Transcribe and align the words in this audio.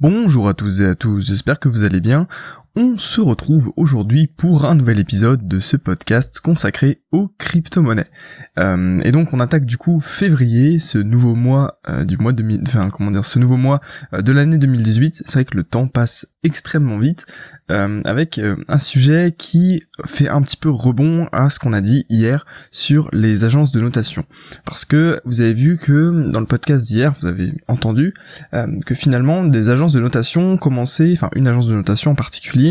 Bonjour 0.00 0.48
à 0.48 0.54
tous 0.54 0.80
et 0.80 0.86
à 0.86 0.94
tous, 0.94 1.26
j'espère 1.26 1.58
que 1.58 1.68
vous 1.68 1.82
allez 1.82 1.98
bien. 1.98 2.28
On 2.80 2.96
se 2.96 3.20
retrouve 3.20 3.72
aujourd'hui 3.76 4.28
pour 4.28 4.64
un 4.64 4.76
nouvel 4.76 5.00
épisode 5.00 5.48
de 5.48 5.58
ce 5.58 5.76
podcast 5.76 6.38
consacré 6.38 7.02
aux 7.10 7.26
crypto-monnaies. 7.36 8.06
Euh, 8.56 9.00
et 9.00 9.10
donc 9.10 9.34
on 9.34 9.40
attaque 9.40 9.64
du 9.64 9.76
coup 9.76 9.98
février, 9.98 10.78
ce 10.78 10.98
nouveau 10.98 11.34
mois 11.34 11.80
euh, 11.88 12.04
du 12.04 12.16
mois 12.18 12.32
de, 12.32 12.44
enfin 12.62 12.88
comment 12.88 13.10
dire, 13.10 13.24
ce 13.24 13.40
nouveau 13.40 13.56
mois 13.56 13.80
euh, 14.14 14.22
de 14.22 14.30
l'année 14.30 14.58
2018. 14.58 15.24
C'est 15.26 15.32
vrai 15.32 15.44
que 15.44 15.56
le 15.56 15.64
temps 15.64 15.88
passe 15.88 16.28
extrêmement 16.44 17.00
vite, 17.00 17.26
avec 17.68 18.40
un 18.68 18.78
sujet 18.78 19.34
qui 19.36 19.82
fait 20.06 20.28
un 20.28 20.40
petit 20.40 20.56
peu 20.56 20.70
rebond 20.70 21.26
à 21.32 21.50
ce 21.50 21.58
qu'on 21.58 21.72
a 21.72 21.80
dit 21.80 22.06
hier 22.08 22.46
sur 22.70 23.10
les 23.12 23.44
agences 23.44 23.72
de 23.72 23.80
notation. 23.80 24.24
Parce 24.64 24.84
que 24.84 25.20
vous 25.24 25.40
avez 25.40 25.52
vu 25.52 25.76
que 25.76 26.30
dans 26.30 26.40
le 26.40 26.46
podcast 26.46 26.86
d'hier, 26.86 27.12
vous 27.20 27.26
avez 27.26 27.52
entendu 27.66 28.14
que 28.86 28.94
finalement 28.94 29.44
des 29.44 29.68
agences 29.68 29.92
de 29.92 30.00
notation 30.00 30.56
commençaient, 30.56 31.12
enfin 31.12 31.28
une 31.34 31.48
agence 31.48 31.66
de 31.66 31.74
notation 31.74 32.12
en 32.12 32.14
particulier 32.14 32.67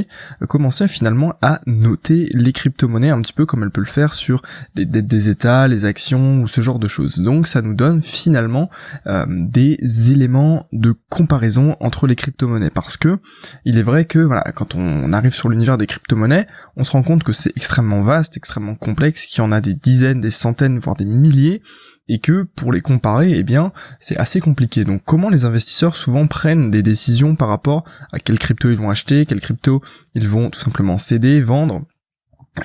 commencer 0.48 0.88
finalement 0.88 1.34
à 1.42 1.62
noter 1.66 2.30
les 2.34 2.52
crypto-monnaies 2.52 3.10
un 3.10 3.22
petit 3.22 3.34
peu 3.34 3.46
comme 3.46 3.64
elle 3.64 3.72
peut 3.72 3.82
le 3.82 3.88
faire 3.88 4.14
sur 4.14 4.42
les 4.76 4.86
dettes 4.86 5.08
des 5.08 5.30
États, 5.30 5.68
les 5.68 5.86
actions 5.86 6.42
ou 6.42 6.48
ce 6.48 6.62
genre 6.62 6.80
de 6.80 6.88
choses. 6.88 7.20
Donc 7.20 7.48
ça 7.48 7.62
nous 7.62 7.74
donne 7.74 8.02
finalement 8.02 8.70
euh, 9.08 9.26
des 9.28 9.78
éléments 10.12 10.68
de 10.72 10.94
comparaison 11.10 11.76
entre 11.80 12.08
les 12.08 12.16
crypto-monnaies 12.16 12.70
parce 12.70 12.98
que 12.98 13.20
il 13.66 13.78
est 13.78 13.84
vrai 13.84 14.06
que 14.06 14.20
voilà 14.20 14.44
quand 14.54 14.76
on 14.76 15.14
arrive 15.14 15.34
sur 15.34 15.50
l'univers 15.50 15.78
des 15.78 15.88
crypto-monnaies, 15.88 16.48
on 16.76 16.84
se 16.84 16.92
rend 16.92 17.04
compte 17.04 17.24
que 17.24 17.34
c'est 17.34 17.56
extrêmement 17.56 18.02
vaste, 18.02 18.38
extrêmement 18.38 18.76
complexe, 18.76 19.26
qu'il 19.26 19.44
y 19.44 19.46
en 19.46 19.52
a 19.52 19.62
des 19.62 19.74
dizaines, 19.74 20.22
des 20.22 20.30
centaines, 20.30 20.80
voire 20.80 20.96
des 20.96 21.06
milliers 21.06 21.62
et 22.10 22.20
que 22.20 22.44
pour 22.44 22.72
les 22.72 22.82
comparer, 22.82 23.32
eh 23.32 23.44
bien, 23.44 23.72
c'est 24.00 24.18
assez 24.18 24.40
compliqué. 24.40 24.84
Donc 24.84 25.02
comment 25.06 25.30
les 25.30 25.46
investisseurs 25.46 25.96
souvent 25.96 26.28
prennent 26.28 26.72
des 26.72 26.82
décisions 26.82 27.36
par 27.36 27.50
rapport 27.50 27.84
à 28.12 28.20
quelle 28.20 28.40
crypto 28.40 28.70
ils 28.70 28.78
vont 28.78 28.90
acheter, 28.90 29.26
quelle 29.26 29.42
crypto 29.42 29.82
ils 30.16 30.28
vont 30.28 30.50
tout 30.50 30.60
simplement 30.60 30.98
céder, 30.98 31.42
vendre, 31.42 31.84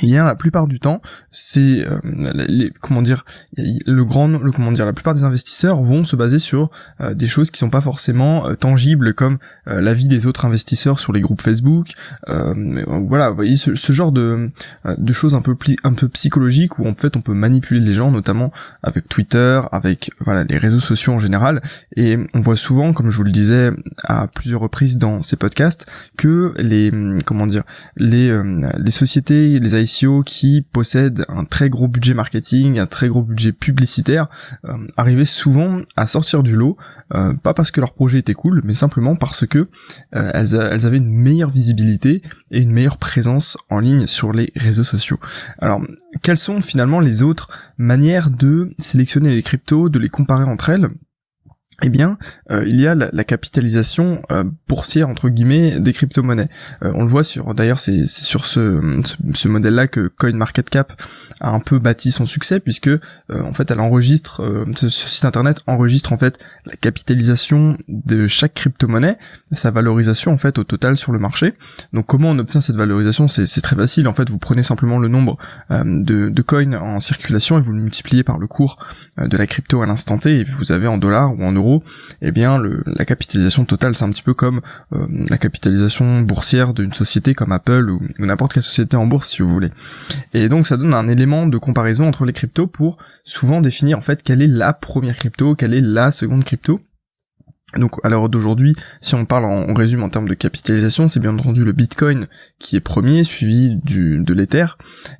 y 0.00 0.16
a 0.16 0.24
la 0.24 0.34
plupart 0.34 0.66
du 0.66 0.80
temps, 0.80 1.00
c'est 1.30 1.86
euh, 1.86 2.00
les, 2.48 2.70
comment 2.80 3.02
dire 3.02 3.24
le 3.56 4.04
grand 4.04 4.28
le 4.28 4.52
comment 4.52 4.72
dire 4.72 4.86
la 4.86 4.92
plupart 4.92 5.14
des 5.14 5.24
investisseurs 5.24 5.82
vont 5.82 6.04
se 6.04 6.16
baser 6.16 6.38
sur 6.38 6.70
euh, 7.00 7.14
des 7.14 7.26
choses 7.26 7.50
qui 7.50 7.58
sont 7.58 7.70
pas 7.70 7.80
forcément 7.80 8.46
euh, 8.46 8.54
tangibles 8.54 9.14
comme 9.14 9.38
l'avis 9.66 10.08
des 10.08 10.26
autres 10.26 10.44
investisseurs 10.44 10.98
sur 10.98 11.12
les 11.12 11.20
groupes 11.20 11.40
Facebook 11.40 11.92
voilà 12.26 13.30
vous 13.30 13.36
voyez 13.36 13.56
ce, 13.56 13.92
genre 13.92 14.12
de 14.12 14.50
de 14.96 15.12
choses 15.12 15.34
un 15.34 15.40
peu 15.40 15.56
un 15.84 15.92
peu 15.92 16.08
psychologiques 16.08 16.78
où 16.78 16.86
en 16.86 16.94
fait 16.94 17.16
on 17.16 17.20
peut 17.20 17.34
manipuler 17.34 17.80
les 17.80 17.92
gens 17.92 18.10
notamment 18.10 18.52
avec 18.82 19.08
Twitter 19.08 19.60
avec 19.70 20.10
voilà 20.20 20.44
les 20.44 20.58
réseaux 20.58 20.80
sociaux 20.80 21.12
en 21.12 21.18
général. 21.18 21.62
Et 21.96 22.18
on 22.34 22.40
voit 22.40 22.56
souvent 22.56 22.92
comme 22.92 23.10
je 23.10 23.16
vous 23.16 23.24
le 23.24 23.30
disais 23.30 23.70
à 24.02 24.26
plusieurs 24.26 24.60
reprises 24.60 24.98
dans 24.98 25.22
ces 25.22 25.36
podcasts 25.36 25.86
que 26.16 26.54
les 26.58 26.92
comment 27.24 27.46
dire 27.46 27.62
les 27.96 28.36
les 28.78 28.90
sociétés 28.90 29.58
les 29.58 29.74
qui 30.24 30.62
possèdent 30.62 31.24
un 31.28 31.44
très 31.44 31.70
gros 31.70 31.88
budget 31.88 32.14
marketing, 32.14 32.78
un 32.78 32.86
très 32.86 33.08
gros 33.08 33.22
budget 33.22 33.52
publicitaire, 33.52 34.28
euh, 34.64 34.86
arrivaient 34.96 35.24
souvent 35.24 35.80
à 35.96 36.06
sortir 36.06 36.42
du 36.42 36.54
lot, 36.54 36.76
euh, 37.14 37.34
pas 37.34 37.54
parce 37.54 37.70
que 37.70 37.80
leur 37.80 37.92
projet 37.92 38.18
était 38.18 38.34
cool, 38.34 38.62
mais 38.64 38.74
simplement 38.74 39.16
parce 39.16 39.46
que 39.46 39.68
euh, 40.14 40.30
elles, 40.34 40.54
elles, 40.54 40.86
avaient 40.86 40.98
une 40.98 41.12
meilleure 41.12 41.50
visibilité 41.50 42.22
et 42.50 42.60
une 42.60 42.72
meilleure 42.72 42.98
présence 42.98 43.56
en 43.70 43.78
ligne 43.78 44.06
sur 44.06 44.32
les 44.32 44.52
réseaux 44.56 44.84
sociaux. 44.84 45.18
Alors, 45.58 45.80
quelles 46.22 46.38
sont 46.38 46.60
finalement 46.60 47.00
les 47.00 47.22
autres 47.22 47.48
manières 47.78 48.30
de 48.30 48.74
sélectionner 48.78 49.34
les 49.34 49.42
cryptos, 49.42 49.88
de 49.88 49.98
les 49.98 50.08
comparer 50.08 50.44
entre 50.44 50.70
elles? 50.70 50.88
Eh 51.82 51.88
bien, 51.88 52.16
euh, 52.50 52.64
il 52.66 52.80
y 52.80 52.86
a 52.86 52.94
la, 52.94 53.24
capitalisation 53.24 54.22
euh, 54.30 54.44
boursière 54.68 55.08
entre 55.08 55.28
guillemets 55.28 55.80
des 55.80 55.92
crypto-monnaies. 55.92 56.48
Euh, 56.84 56.92
on 56.94 57.02
le 57.02 57.08
voit 57.08 57.24
sur, 57.24 57.54
d'ailleurs, 57.54 57.80
c'est 57.80 58.06
sur 58.06 58.46
ce, 58.46 58.80
modèle-là 59.48 59.88
que 59.88 60.06
CoinMarketCap 60.06 60.92
a 61.40 61.50
un 61.50 61.58
peu 61.58 61.80
bâti 61.80 62.12
son 62.12 62.26
succès, 62.26 62.60
puisque 62.60 62.90
en 63.30 63.52
fait, 63.52 63.70
elle 63.70 63.80
enregistre, 63.80 64.64
ce, 64.76 64.88
site 64.88 65.24
internet 65.24 65.60
enregistre 65.66 66.12
en 66.12 66.18
fait 66.18 66.38
la 66.66 66.76
capitalisation 66.76 67.76
de 67.88 68.28
chaque 68.28 68.54
crypto-monnaie, 68.54 69.16
sa 69.50 69.70
valorisation 69.70 70.32
en 70.32 70.36
fait 70.36 70.58
au 70.58 70.64
total 70.64 70.96
sur 70.96 71.12
le 71.12 71.18
marché. 71.18 71.54
Donc, 71.92 72.06
comment 72.06 72.30
on 72.30 72.38
obtient 72.38 72.60
cette 72.60 72.76
valorisation? 72.76 73.26
C'est 73.28 73.60
très 73.60 73.76
facile. 73.76 74.06
En 74.06 74.14
fait, 74.14 74.30
vous 74.30 74.38
prenez 74.38 74.62
simplement 74.62 74.98
le 74.98 75.08
nombre 75.08 75.36
de, 75.70 76.28
de 76.28 76.42
coins 76.42 76.74
en 76.74 77.00
circulation 77.00 77.58
et 77.58 77.60
vous 77.60 77.72
le 77.72 77.82
multipliez 77.82 78.22
par 78.22 78.38
le 78.38 78.46
cours 78.46 78.78
de 79.18 79.36
la 79.36 79.46
crypto 79.46 79.82
à 79.82 79.86
l'instant 79.86 80.18
T, 80.18 80.40
et 80.40 80.44
vous 80.44 80.72
avez 80.72 80.86
en 80.86 80.98
dollars 80.98 81.36
ou 81.38 81.42
en 81.44 81.52
euros 81.52 81.71
eh 82.20 82.32
bien 82.32 82.60
la 82.86 83.04
capitalisation 83.04 83.64
totale 83.64 83.96
c'est 83.96 84.04
un 84.04 84.10
petit 84.10 84.22
peu 84.22 84.34
comme 84.34 84.60
euh, 84.92 85.06
la 85.28 85.38
capitalisation 85.38 86.20
boursière 86.22 86.74
d'une 86.74 86.92
société 86.92 87.34
comme 87.34 87.52
Apple 87.52 87.90
ou, 87.90 88.00
n'importe 88.18 88.54
quelle 88.54 88.62
société 88.62 88.96
en 88.96 89.06
bourse 89.06 89.30
si 89.30 89.42
vous 89.42 89.48
voulez. 89.48 89.70
Et 90.34 90.48
donc 90.48 90.66
ça 90.66 90.76
donne 90.76 90.94
un 90.94 91.08
élément 91.08 91.46
de 91.46 91.58
comparaison 91.58 92.04
entre 92.04 92.24
les 92.24 92.32
cryptos 92.32 92.66
pour 92.66 92.98
souvent 93.24 93.60
définir 93.60 93.98
en 93.98 94.02
fait 94.02 94.22
quelle 94.22 94.42
est 94.42 94.48
la 94.48 94.72
première 94.72 95.16
crypto, 95.16 95.54
quelle 95.54 95.74
est 95.74 95.80
la 95.80 96.10
seconde 96.10 96.44
crypto. 96.44 96.80
Donc 97.78 97.96
à 98.04 98.08
l'heure 98.08 98.28
d'aujourd'hui, 98.28 98.74
si 99.00 99.14
on 99.14 99.24
parle 99.24 99.46
en, 99.46 99.64
on 99.68 99.74
résume 99.74 100.02
en 100.02 100.10
termes 100.10 100.28
de 100.28 100.34
capitalisation, 100.34 101.08
c'est 101.08 101.20
bien 101.20 101.36
entendu 101.38 101.64
le 101.64 101.72
Bitcoin 101.72 102.26
qui 102.58 102.76
est 102.76 102.80
premier, 102.80 103.24
suivi 103.24 103.76
du, 103.82 104.18
de 104.18 104.34
l'Ether. 104.34 104.66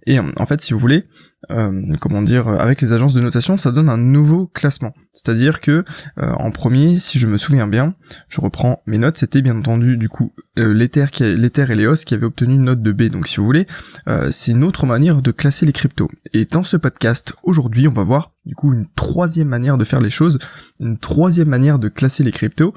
Et 0.07 0.19
en 0.19 0.47
fait, 0.47 0.61
si 0.61 0.75
vous 0.75 0.79
voulez, 0.79 1.07
euh, 1.51 1.97
comment 2.01 2.23
dire, 2.23 2.49
avec 2.49 2.81
les 2.81 2.93
agences 2.93 3.15
de 3.15 3.21
notation, 3.21 3.57
ça 3.57 3.73
donne 3.73 3.89
un 3.89 3.99
nouveau 3.99 4.47
classement. 4.47 4.95
C'est-à-dire 5.13 5.61
que 5.61 5.85
euh, 6.19 6.33
en 6.33 6.51
premier, 6.51 6.99
si 6.99 7.19
je 7.19 7.27
me 7.27 7.37
souviens 7.37 7.67
bien, 7.67 7.95
je 8.29 8.41
reprends 8.41 8.83
mes 8.87 8.97
notes, 8.97 9.19
c'était 9.19 9.43
bien 9.43 9.57
entendu 9.59 9.99
du 9.99 10.09
coup 10.09 10.33
euh, 10.59 10.73
l'Ether 10.73 11.07
qui 11.13 11.25
et 11.25 11.37
l'EOS 11.37 12.05
qui 12.07 12.15
avaient 12.15 12.25
obtenu 12.25 12.55
une 12.55 12.65
note 12.65 12.83
de 12.83 12.93
B. 12.93 13.05
Donc 13.05 13.29
si 13.29 13.37
vous 13.37 13.45
voulez, 13.45 13.67
euh, 14.09 14.29
c'est 14.31 14.53
une 14.53 14.65
autre 14.65 14.87
manière 14.87 15.21
de 15.21 15.31
classer 15.31 15.67
les 15.67 15.73
cryptos. 15.73 16.11
Et 16.33 16.47
dans 16.47 16.63
ce 16.63 16.79
podcast 16.79 17.35
aujourd'hui, 17.43 17.89
on 17.89 17.93
va 17.93 18.05
voir 18.05 18.33
du 18.47 18.55
coup 18.55 18.73
une 18.73 18.87
troisième 18.97 19.49
manière 19.49 19.77
de 19.77 19.85
faire 19.85 20.01
les 20.01 20.11
choses, 20.11 20.39
une 20.81 20.97
troisième 20.97 21.49
manière 21.49 21.79
de 21.79 21.89
classer 21.89 22.25
les 22.25 22.33
cryptos. 22.33 22.73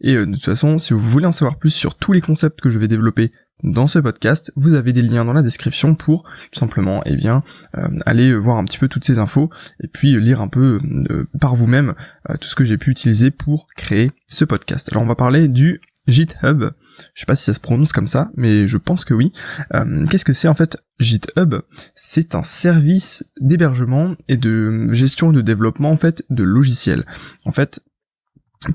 Et 0.00 0.14
de 0.14 0.24
toute 0.26 0.44
façon, 0.44 0.78
si 0.78 0.94
vous 0.94 1.00
voulez 1.00 1.26
en 1.26 1.32
savoir 1.32 1.58
plus 1.58 1.70
sur 1.70 1.96
tous 1.96 2.12
les 2.12 2.20
concepts 2.20 2.60
que 2.60 2.70
je 2.70 2.78
vais 2.78 2.88
développer 2.88 3.32
dans 3.62 3.86
ce 3.86 3.98
podcast, 3.98 4.52
vous 4.56 4.74
avez 4.74 4.92
des 4.92 5.02
liens 5.02 5.24
dans 5.24 5.32
la 5.32 5.42
description 5.42 5.94
pour 5.94 6.24
tout 6.50 6.58
simplement 6.58 7.02
eh 7.06 7.16
bien 7.16 7.42
euh, 7.76 7.88
aller 8.06 8.34
voir 8.34 8.56
un 8.56 8.64
petit 8.64 8.78
peu 8.78 8.88
toutes 8.88 9.04
ces 9.04 9.18
infos 9.18 9.50
et 9.82 9.88
puis 9.88 10.18
lire 10.20 10.40
un 10.40 10.48
peu 10.48 10.80
euh, 11.10 11.28
par 11.40 11.54
vous-même 11.54 11.94
euh, 12.28 12.36
tout 12.36 12.48
ce 12.48 12.54
que 12.54 12.64
j'ai 12.64 12.78
pu 12.78 12.90
utiliser 12.90 13.30
pour 13.30 13.66
créer 13.76 14.12
ce 14.26 14.44
podcast. 14.44 14.88
Alors 14.92 15.02
on 15.02 15.06
va 15.06 15.14
parler 15.14 15.48
du 15.48 15.80
GitHub. 16.06 16.64
Je 17.14 17.20
sais 17.20 17.26
pas 17.26 17.36
si 17.36 17.44
ça 17.44 17.54
se 17.54 17.60
prononce 17.60 17.92
comme 17.92 18.08
ça, 18.08 18.30
mais 18.34 18.66
je 18.66 18.78
pense 18.78 19.04
que 19.04 19.14
oui. 19.14 19.32
Qu'est-ce 20.10 20.24
que 20.24 20.32
c'est 20.32 20.48
en 20.48 20.54
fait 20.54 20.76
GitHub? 20.98 21.54
C'est 21.94 22.34
un 22.34 22.42
service 22.42 23.24
d'hébergement 23.40 24.16
et 24.26 24.36
de 24.36 24.88
gestion 24.92 25.30
et 25.30 25.36
de 25.36 25.40
développement 25.40 25.90
en 25.90 25.96
fait 25.96 26.24
de 26.30 26.42
logiciels. 26.42 27.04
En 27.44 27.52
fait, 27.52 27.80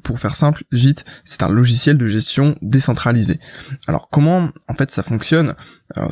pour 0.01 0.19
faire 0.19 0.35
simple, 0.35 0.63
Git, 0.71 0.95
c'est 1.23 1.43
un 1.43 1.49
logiciel 1.49 1.97
de 1.97 2.07
gestion 2.07 2.55
décentralisé. 2.61 3.39
Alors 3.87 4.09
comment 4.09 4.49
en 4.67 4.73
fait 4.73 4.89
ça 4.89 5.03
fonctionne? 5.03 5.55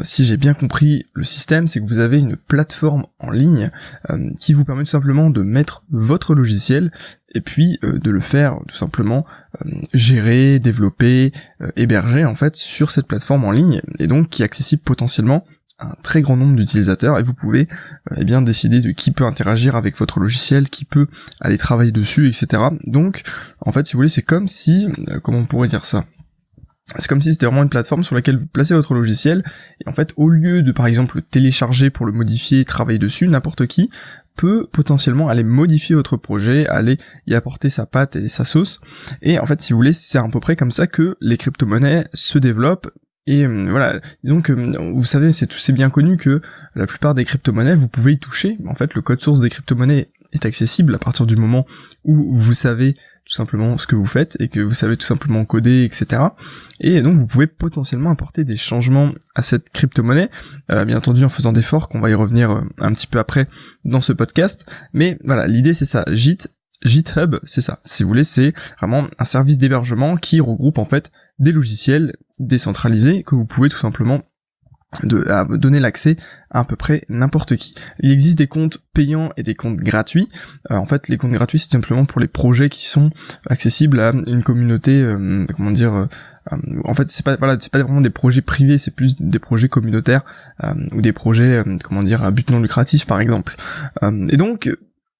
Si 0.03 0.25
j'ai 0.25 0.37
bien 0.37 0.53
compris 0.53 1.07
le 1.13 1.23
système, 1.23 1.65
c'est 1.65 1.79
que 1.79 1.85
vous 1.85 1.97
avez 1.97 2.19
une 2.19 2.35
plateforme 2.35 3.07
en 3.19 3.31
ligne 3.31 3.71
euh, 4.09 4.29
qui 4.39 4.53
vous 4.53 4.65
permet 4.65 4.83
tout 4.83 4.89
simplement 4.89 5.29
de 5.29 5.41
mettre 5.41 5.83
votre 5.89 6.35
logiciel 6.35 6.91
et 7.33 7.41
puis 7.41 7.79
euh, 7.83 7.97
de 7.97 8.11
le 8.11 8.19
faire 8.19 8.59
tout 8.67 8.75
simplement 8.75 9.25
euh, 9.65 9.71
gérer, 9.93 10.59
développer, 10.59 11.31
héberger 11.75 12.25
en 12.25 12.35
fait 12.35 12.55
sur 12.55 12.91
cette 12.91 13.07
plateforme 13.07 13.45
en 13.45 13.51
ligne 13.51 13.81
et 13.99 14.07
donc 14.07 14.29
qui 14.29 14.41
est 14.41 14.45
accessible 14.45 14.83
potentiellement 14.83 15.45
un 15.79 15.95
très 16.03 16.21
grand 16.21 16.37
nombre 16.37 16.55
d'utilisateurs 16.55 17.19
et 17.19 17.23
vous 17.23 17.33
pouvez 17.33 17.67
euh, 18.11 18.15
eh 18.17 18.23
bien 18.23 18.41
décider 18.41 18.81
de 18.81 18.91
qui 18.91 19.11
peut 19.11 19.25
interagir 19.25 19.75
avec 19.75 19.97
votre 19.97 20.19
logiciel, 20.19 20.69
qui 20.69 20.85
peut 20.85 21.07
aller 21.41 21.57
travailler 21.57 21.91
dessus, 21.91 22.27
etc. 22.27 22.63
Donc 22.85 23.23
en 23.61 23.71
fait 23.71 23.85
si 23.85 23.93
vous 23.93 23.99
voulez 23.99 24.09
c'est 24.09 24.21
comme 24.21 24.47
si, 24.47 24.87
euh, 25.09 25.19
comment 25.19 25.39
on 25.39 25.45
pourrait 25.45 25.67
dire 25.67 25.85
ça? 25.85 26.05
C'est 26.97 27.07
comme 27.07 27.21
si 27.21 27.31
c'était 27.31 27.45
vraiment 27.45 27.63
une 27.63 27.69
plateforme 27.69 28.03
sur 28.03 28.13
laquelle 28.13 28.37
vous 28.37 28.45
placez 28.45 28.73
votre 28.73 28.93
logiciel, 28.93 29.41
et 29.83 29.87
en 29.87 29.93
fait, 29.93 30.13
au 30.17 30.29
lieu 30.29 30.61
de 30.61 30.71
par 30.73 30.85
exemple 30.85 31.15
le 31.15 31.21
télécharger 31.21 31.89
pour 31.89 32.05
le 32.05 32.11
modifier, 32.11 32.65
travailler 32.65 32.99
dessus, 32.99 33.27
n'importe 33.27 33.67
qui 33.67 33.89
peut 34.35 34.67
potentiellement 34.71 35.29
aller 35.29 35.43
modifier 35.43 35.95
votre 35.95 36.17
projet, 36.17 36.67
aller 36.67 36.97
y 37.27 37.35
apporter 37.35 37.69
sa 37.69 37.85
patte 37.85 38.15
et 38.15 38.27
sa 38.27 38.45
sauce. 38.45 38.81
Et 39.21 39.39
en 39.39 39.45
fait, 39.45 39.61
si 39.61 39.73
vous 39.73 39.77
voulez, 39.77 39.93
c'est 39.93 40.17
à 40.17 40.27
peu 40.27 40.39
près 40.39 40.55
comme 40.55 40.71
ça 40.71 40.87
que 40.87 41.15
les 41.21 41.37
crypto-monnaies 41.37 42.05
se 42.13 42.39
développent 42.39 42.91
et 43.25 43.45
euh, 43.45 43.67
voilà, 43.69 43.99
que 44.43 44.51
euh, 44.51 44.91
vous 44.93 45.05
savez, 45.05 45.31
c'est 45.31 45.71
bien 45.71 45.89
connu 45.89 46.17
que 46.17 46.41
la 46.75 46.87
plupart 46.87 47.15
des 47.15 47.23
crypto-monnaies, 47.23 47.75
vous 47.75 47.87
pouvez 47.87 48.13
y 48.13 48.19
toucher. 48.19 48.57
En 48.67 48.75
fait, 48.75 48.93
le 48.95 49.01
code 49.01 49.21
source 49.21 49.39
des 49.39 49.49
crypto-monnaies 49.49 50.09
est 50.33 50.45
accessible 50.45 50.95
à 50.95 50.97
partir 50.97 51.25
du 51.25 51.35
moment 51.35 51.65
où 52.03 52.33
vous 52.33 52.53
savez 52.53 52.95
tout 53.25 53.33
simplement 53.33 53.77
ce 53.77 53.87
que 53.87 53.95
vous 53.95 54.05
faites 54.05 54.35
et 54.41 54.49
que 54.49 54.59
vous 54.59 54.73
savez 54.73 54.97
tout 54.97 55.05
simplement 55.05 55.45
coder, 55.45 55.85
etc. 55.85 56.21
Et 56.81 57.01
donc 57.01 57.17
vous 57.17 57.25
pouvez 57.25 57.47
potentiellement 57.47 58.09
apporter 58.09 58.43
des 58.43 58.57
changements 58.57 59.13
à 59.35 59.41
cette 59.41 59.69
crypto-monnaie, 59.69 60.29
euh, 60.71 60.83
bien 60.83 60.97
entendu 60.97 61.23
en 61.23 61.29
faisant 61.29 61.53
des 61.53 61.61
forks, 61.61 61.95
on 61.95 62.01
va 62.01 62.09
y 62.09 62.13
revenir 62.13 62.63
un 62.79 62.91
petit 62.91 63.07
peu 63.07 63.19
après 63.19 63.47
dans 63.85 64.01
ce 64.01 64.11
podcast. 64.11 64.69
Mais 64.91 65.17
voilà, 65.23 65.47
l'idée 65.47 65.73
c'est 65.73 65.85
ça, 65.85 66.03
JIT 66.11 66.49
GitHub, 66.83 67.37
c'est 67.43 67.61
ça. 67.61 67.79
Si 67.83 68.03
vous 68.03 68.09
voulez, 68.09 68.23
c'est 68.23 68.53
vraiment 68.77 69.07
un 69.17 69.25
service 69.25 69.57
d'hébergement 69.57 70.15
qui 70.17 70.41
regroupe 70.41 70.77
en 70.77 70.85
fait 70.85 71.11
des 71.39 71.51
logiciels 71.51 72.13
décentralisés 72.39 73.23
que 73.23 73.35
vous 73.35 73.45
pouvez 73.45 73.69
tout 73.69 73.77
simplement 73.77 74.21
donner 75.01 75.79
l'accès 75.79 76.17
à 76.51 76.59
à 76.59 76.65
peu 76.65 76.75
près 76.75 77.01
n'importe 77.09 77.55
qui. 77.55 77.73
Il 77.99 78.11
existe 78.11 78.37
des 78.37 78.45
comptes 78.45 78.77
payants 78.93 79.31
et 79.37 79.43
des 79.43 79.55
comptes 79.55 79.77
gratuits. 79.77 80.27
Euh, 80.71 80.75
en 80.75 80.85
fait, 80.85 81.07
les 81.07 81.17
comptes 81.17 81.31
gratuits 81.31 81.57
c'est 81.57 81.71
simplement 81.71 82.05
pour 82.05 82.21
les 82.21 82.27
projets 82.27 82.69
qui 82.69 82.87
sont 82.87 83.09
accessibles 83.49 83.99
à 83.99 84.13
une 84.27 84.43
communauté, 84.43 85.01
euh, 85.01 85.47
comment 85.55 85.71
dire. 85.71 85.95
Euh, 85.95 86.05
en 86.85 86.93
fait, 86.93 87.09
c'est 87.09 87.25
pas 87.25 87.37
voilà, 87.37 87.57
pas 87.71 87.81
vraiment 87.81 88.01
des 88.01 88.11
projets 88.11 88.41
privés, 88.41 88.77
c'est 88.77 88.91
plus 88.91 89.19
des 89.19 89.39
projets 89.39 89.67
communautaires 89.67 90.23
ou 90.91 91.01
des 91.01 91.13
projets, 91.13 91.63
comment 91.83 92.03
dire, 92.03 92.23
à 92.23 92.31
but 92.31 92.51
non 92.51 92.59
lucratif 92.59 93.05
par 93.05 93.19
exemple. 93.21 93.55
et 94.01 94.37
donc 94.37 94.69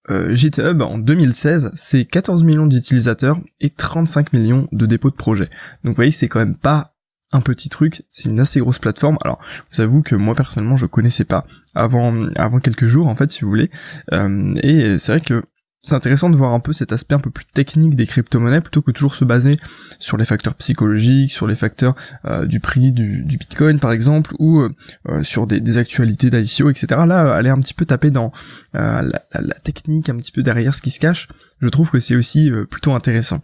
GitHub 0.10 0.82
en 0.82 0.98
2016, 0.98 1.72
c'est 1.76 2.06
14 2.06 2.44
millions 2.44 2.68
d'utilisateurs 2.68 3.40
et 3.62 3.70
35 3.70 4.34
millions 4.34 4.68
de 4.72 4.86
dépôts 4.86 5.10
de 5.10 5.16
projets. 5.16 5.50
Donc 5.84 5.92
vous 5.92 5.96
voyez, 5.96 6.12
c'est 6.12 6.28
quand 6.28 6.40
même 6.40 6.58
pas 6.58 6.94
un 7.34 7.42
petit 7.42 7.68
truc, 7.68 8.04
c'est 8.12 8.30
une 8.30 8.40
assez 8.40 8.60
grosse 8.60 8.80
plateforme. 8.80 9.18
Alors, 9.24 9.40
vous 9.72 9.82
avoue 9.82 10.04
que 10.04 10.16
moi 10.16 10.36
personnellement, 10.36 10.78
je 10.78 10.86
connaissais 10.86 11.26
pas 11.26 11.46
avant 11.74 12.28
avant 12.36 12.60
quelques 12.60 12.86
jours 12.86 13.08
en 13.08 13.16
fait, 13.16 13.32
si 13.32 13.42
vous 13.42 13.50
voulez. 13.50 13.72
Euh, 14.14 14.54
et 14.62 14.98
c'est 14.98 15.14
vrai 15.14 15.22
que 15.22 15.44
c'est 15.84 15.96
intéressant 15.96 16.30
de 16.30 16.36
voir 16.36 16.54
un 16.54 16.60
peu 16.60 16.74
cet 16.74 16.92
aspect 16.92 17.16
un 17.16 17.20
peu 17.20 17.30
plus 17.30 17.46
technique 17.46 17.96
des 17.96 18.06
crypto-monnaies 18.06 18.62
plutôt 18.62 18.82
que 18.82 18.92
toujours 18.92 19.16
se 19.16 19.26
baser 19.26 19.60
sur 20.00 20.18
les 20.18 20.26
facteurs 20.26 20.56
psychologiques, 20.56 21.32
sur 21.32 21.46
les 21.46 21.56
facteurs 21.56 21.94
euh, 22.26 22.46
du 22.46 22.60
prix 22.60 22.92
du, 22.92 23.24
Bitcoin 23.24 23.80
par 23.80 23.92
exemple, 23.92 24.34
ou 24.40 24.62
euh, 24.62 25.24
sur 25.24 25.46
des, 25.46 25.78
actualités 25.78 26.30
d'ICO, 26.30 26.70
etc. 26.70 26.88
Là, 27.08 27.34
aller 27.34 27.50
un 27.50 27.60
petit 27.60 27.74
peu 27.74 27.86
taper 27.86 28.12
dans 28.12 28.32
la, 28.74 29.02
la, 29.02 29.56
technique, 29.64 30.10
un 30.10 30.16
petit 30.16 30.32
peu 30.32 30.44
derrière 30.44 30.74
ce 30.76 30.82
qui 30.82 30.90
se 30.90 31.00
cache, 31.00 31.28
je 31.62 31.68
trouve 31.68 31.90
que 31.90 32.00
c'est 32.00 32.16
aussi 32.16 32.52
plutôt 32.70 32.94
intéressant. 32.94 33.42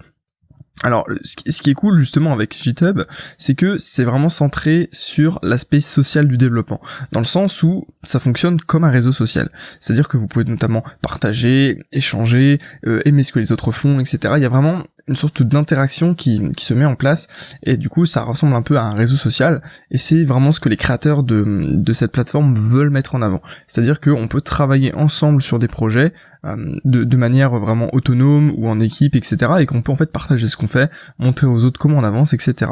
Alors, 0.84 1.06
ce 1.24 1.62
qui 1.62 1.72
est 1.72 1.74
cool 1.74 2.00
justement 2.00 2.32
avec 2.32 2.56
GitHub, 2.56 3.02
c'est 3.38 3.54
que 3.54 3.78
c'est 3.78 4.06
vraiment 4.06 4.30
centré 4.30 4.88
sur 4.94 5.40
l'aspect 5.44 5.82
social 5.82 6.28
du 6.28 6.38
développement, 6.38 6.80
dans 7.12 7.20
le 7.20 7.26
sens 7.26 7.64
où 7.64 7.86
ça 8.04 8.20
fonctionne 8.20 8.62
comme 8.62 8.86
un 8.86 8.90
réseau 8.90 9.12
social. 9.12 9.50
C'est-à-dire 9.82 10.08
que 10.08 10.16
vous 10.16 10.28
pouvez 10.28 10.46
notamment 10.46 10.84
partager, 11.02 11.84
échanger, 11.92 12.60
euh, 12.88 13.02
aimer 13.04 13.24
ce 13.24 13.34
que 13.34 13.40
les 13.40 13.52
autres 13.52 13.74
font, 13.74 14.00
etc. 14.00 14.36
Il 14.38 14.42
y 14.42 14.46
a 14.46 14.50
vraiment 14.50 14.84
une 15.10 15.16
sorte 15.16 15.44
d'interaction 15.44 16.16
qui, 16.16 16.50
qui 16.56 16.64
se 16.64 16.74
met 16.74 16.86
en 16.86 16.96
place, 16.96 17.28
et 17.64 17.76
du 17.76 17.90
coup 17.90 18.06
ça 18.06 18.24
ressemble 18.24 18.54
un 18.54 18.62
peu 18.62 18.78
à 18.78 18.84
un 18.84 18.94
réseau 18.94 19.18
social, 19.18 19.62
et 19.92 19.98
c'est 19.98 20.24
vraiment 20.24 20.52
ce 20.52 20.60
que 20.60 20.70
les 20.70 20.78
créateurs 20.78 21.24
de, 21.24 21.70
de 21.74 21.94
cette 21.94 22.12
plateforme 22.12 22.56
veulent 22.56 22.90
mettre 22.90 23.16
en 23.16 23.22
avant. 23.22 23.42
C'est-à-dire 23.68 24.00
qu'on 24.00 24.28
peut 24.28 24.42
travailler 24.42 24.94
ensemble 24.94 25.42
sur 25.42 25.60
des 25.60 25.68
projets, 25.68 26.14
euh, 26.46 26.78
de, 26.86 27.18
manière 27.18 27.60
vraiment 27.60 27.94
autonome 27.94 28.54
ou 28.56 28.70
en 28.70 28.80
équipe, 28.80 29.18
etc. 29.18 29.52
Et 29.60 29.66
qu'on 29.66 29.82
peut 29.82 29.92
en 29.92 29.96
fait 29.96 30.10
partager 30.10 30.48
ce 30.48 30.56
qu'on 30.56 30.68
fait, 30.68 30.90
montrer 31.18 31.48
aux 31.48 31.66
autres 31.66 31.78
comment 31.78 31.98
on 31.98 32.04
avance, 32.06 32.34
etc. 32.34 32.72